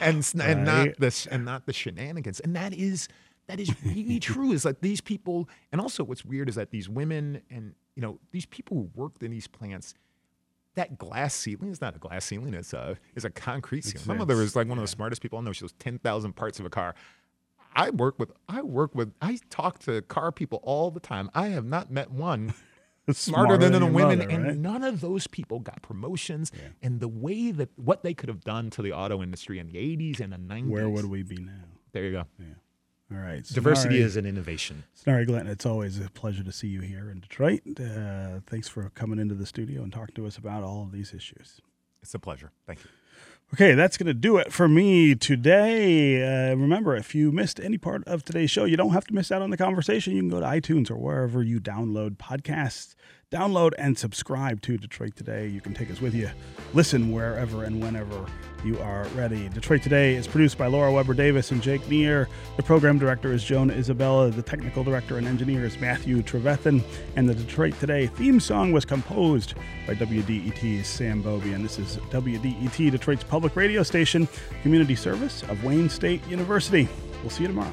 and 0.00 0.30
and 0.42 0.64
not 0.64 0.88
Right. 1.00 1.12
sh- 1.12 1.26
and 1.30 1.44
not 1.44 1.64
the 1.66 1.72
shenanigans, 1.72 2.40
and 2.40 2.54
that 2.54 2.74
is 2.74 3.08
that 3.46 3.58
is 3.60 3.70
really 3.84 4.18
true. 4.30 4.52
Is 4.52 4.64
like 4.66 4.80
these 4.80 5.00
people, 5.00 5.48
and 5.72 5.80
also 5.80 6.04
what's 6.04 6.24
weird 6.24 6.48
is 6.50 6.56
that 6.56 6.70
these 6.70 6.88
women 6.88 7.40
and 7.50 7.74
you 7.94 8.02
know 8.02 8.18
these 8.30 8.44
people 8.46 8.76
who 8.76 8.90
worked 8.94 9.22
in 9.22 9.30
these 9.30 9.46
plants, 9.46 9.94
that 10.76 10.96
glass 10.98 11.34
ceiling 11.34 11.70
is 11.70 11.80
not 11.80 11.96
a 11.96 11.98
glass 11.98 12.24
ceiling; 12.24 12.54
it's 12.54 12.72
a 12.72 12.96
it's 13.14 13.24
a 13.24 13.30
concrete 13.30 13.82
ceiling. 13.84 13.96
It's- 13.96 14.06
My 14.06 14.14
mother 14.16 14.36
was 14.36 14.54
like 14.56 14.68
one 14.68 14.78
of 14.78 14.82
the 14.82 14.88
smartest 14.88 15.20
people 15.20 15.38
I 15.38 15.42
know. 15.42 15.52
She 15.52 15.64
knows 15.64 15.74
ten 15.78 15.98
thousand 15.98 16.34
parts 16.36 16.58
of 16.60 16.64
a 16.66 16.70
car. 16.70 16.94
I 17.74 17.90
work 17.90 18.18
with 18.18 18.32
I 18.48 18.62
work 18.62 18.94
with 18.94 19.12
I 19.20 19.38
talk 19.50 19.80
to 19.80 20.00
car 20.02 20.32
people 20.32 20.60
all 20.62 20.90
the 20.90 21.00
time. 21.00 21.28
I 21.34 21.48
have 21.48 21.66
not 21.66 21.90
met 21.90 22.10
one 22.10 22.54
smarter, 23.12 23.56
than, 23.58 23.72
the 23.72 23.80
your 23.80 23.90
women, 23.90 24.18
mother, 24.20 24.30
and 24.30 24.62
none 24.62 24.82
of 24.82 25.00
those 25.02 25.26
people 25.26 25.60
got 25.60 25.82
promotions. 25.82 26.50
And 26.82 27.00
the 27.00 27.08
way 27.08 27.50
that 27.50 27.68
what 27.76 28.02
they 28.02 28.14
could 28.14 28.28
have 28.28 28.44
done 28.44 28.70
to 28.70 28.82
the 28.82 28.92
auto 28.92 29.22
industry 29.22 29.58
in 29.58 29.66
the 29.66 29.74
'80s 29.74 30.20
and 30.20 30.32
the 30.32 30.38
'90s. 30.38 30.68
Where 30.68 30.88
would 30.88 31.04
we 31.06 31.22
be 31.22 31.36
now? 31.36 31.52
There 31.92 32.04
you 32.04 32.12
go. 32.12 32.24
All 33.12 33.18
right. 33.18 33.44
Diversity 33.44 34.00
is 34.00 34.16
an 34.16 34.26
innovation. 34.26 34.82
Sonari 35.00 35.26
Glenn, 35.26 35.46
it's 35.46 35.64
always 35.64 36.00
a 36.00 36.10
pleasure 36.10 36.42
to 36.42 36.50
see 36.52 36.66
you 36.66 36.80
here 36.80 37.08
in 37.08 37.20
Detroit. 37.20 37.60
Uh, 37.78 38.40
thanks 38.46 38.68
for 38.68 38.90
coming 38.90 39.20
into 39.20 39.34
the 39.34 39.46
studio 39.46 39.82
and 39.82 39.92
talking 39.92 40.14
to 40.16 40.26
us 40.26 40.36
about 40.36 40.64
all 40.64 40.82
of 40.82 40.90
these 40.90 41.14
issues. 41.14 41.60
It's 42.02 42.14
a 42.14 42.18
pleasure. 42.18 42.50
Thank 42.66 42.80
you. 42.82 42.90
Okay, 43.54 43.74
that's 43.74 43.96
going 43.96 44.08
to 44.08 44.14
do 44.14 44.38
it 44.38 44.52
for 44.52 44.66
me 44.66 45.14
today. 45.14 46.20
Uh, 46.50 46.56
remember, 46.56 46.96
if 46.96 47.14
you 47.14 47.30
missed 47.30 47.60
any 47.60 47.78
part 47.78 48.02
of 48.08 48.24
today's 48.24 48.50
show, 48.50 48.64
you 48.64 48.76
don't 48.76 48.92
have 48.92 49.06
to 49.06 49.14
miss 49.14 49.30
out 49.30 49.40
on 49.40 49.50
the 49.50 49.56
conversation. 49.56 50.14
You 50.16 50.22
can 50.22 50.28
go 50.28 50.40
to 50.40 50.46
iTunes 50.46 50.90
or 50.90 50.96
wherever 50.96 51.44
you 51.44 51.60
download 51.60 52.16
podcasts. 52.16 52.96
Download 53.30 53.70
and 53.78 53.96
subscribe 53.96 54.62
to 54.62 54.76
Detroit 54.76 55.14
Today. 55.14 55.46
You 55.46 55.60
can 55.60 55.74
take 55.74 55.92
us 55.92 56.00
with 56.00 56.12
you. 56.12 56.30
Listen 56.74 57.12
wherever 57.12 57.62
and 57.62 57.80
whenever 57.80 58.26
you 58.66 58.78
are 58.80 59.04
ready. 59.14 59.48
Detroit 59.48 59.82
Today 59.82 60.16
is 60.16 60.26
produced 60.26 60.58
by 60.58 60.66
Laura 60.66 60.92
Weber 60.92 61.14
Davis 61.14 61.52
and 61.52 61.62
Jake 61.62 61.88
Neer. 61.88 62.28
The 62.56 62.62
program 62.62 62.98
director 62.98 63.32
is 63.32 63.44
Joan 63.44 63.70
Isabella. 63.70 64.30
The 64.30 64.42
technical 64.42 64.82
director 64.82 65.18
and 65.18 65.26
engineer 65.26 65.64
is 65.64 65.78
Matthew 65.78 66.20
Trevethan. 66.22 66.82
And 67.14 67.28
the 67.28 67.34
Detroit 67.34 67.78
Today 67.78 68.08
theme 68.08 68.40
song 68.40 68.72
was 68.72 68.84
composed 68.84 69.54
by 69.86 69.94
WDET's 69.94 70.88
Sam 70.88 71.22
Bobie. 71.22 71.54
And 71.54 71.64
this 71.64 71.78
is 71.78 71.98
WDET, 72.10 72.90
Detroit's 72.90 73.24
public 73.24 73.54
radio 73.54 73.84
station, 73.84 74.28
community 74.62 74.96
service 74.96 75.44
of 75.44 75.62
Wayne 75.62 75.88
State 75.88 76.26
University. 76.26 76.88
We'll 77.22 77.30
see 77.30 77.42
you 77.42 77.48
tomorrow. 77.48 77.72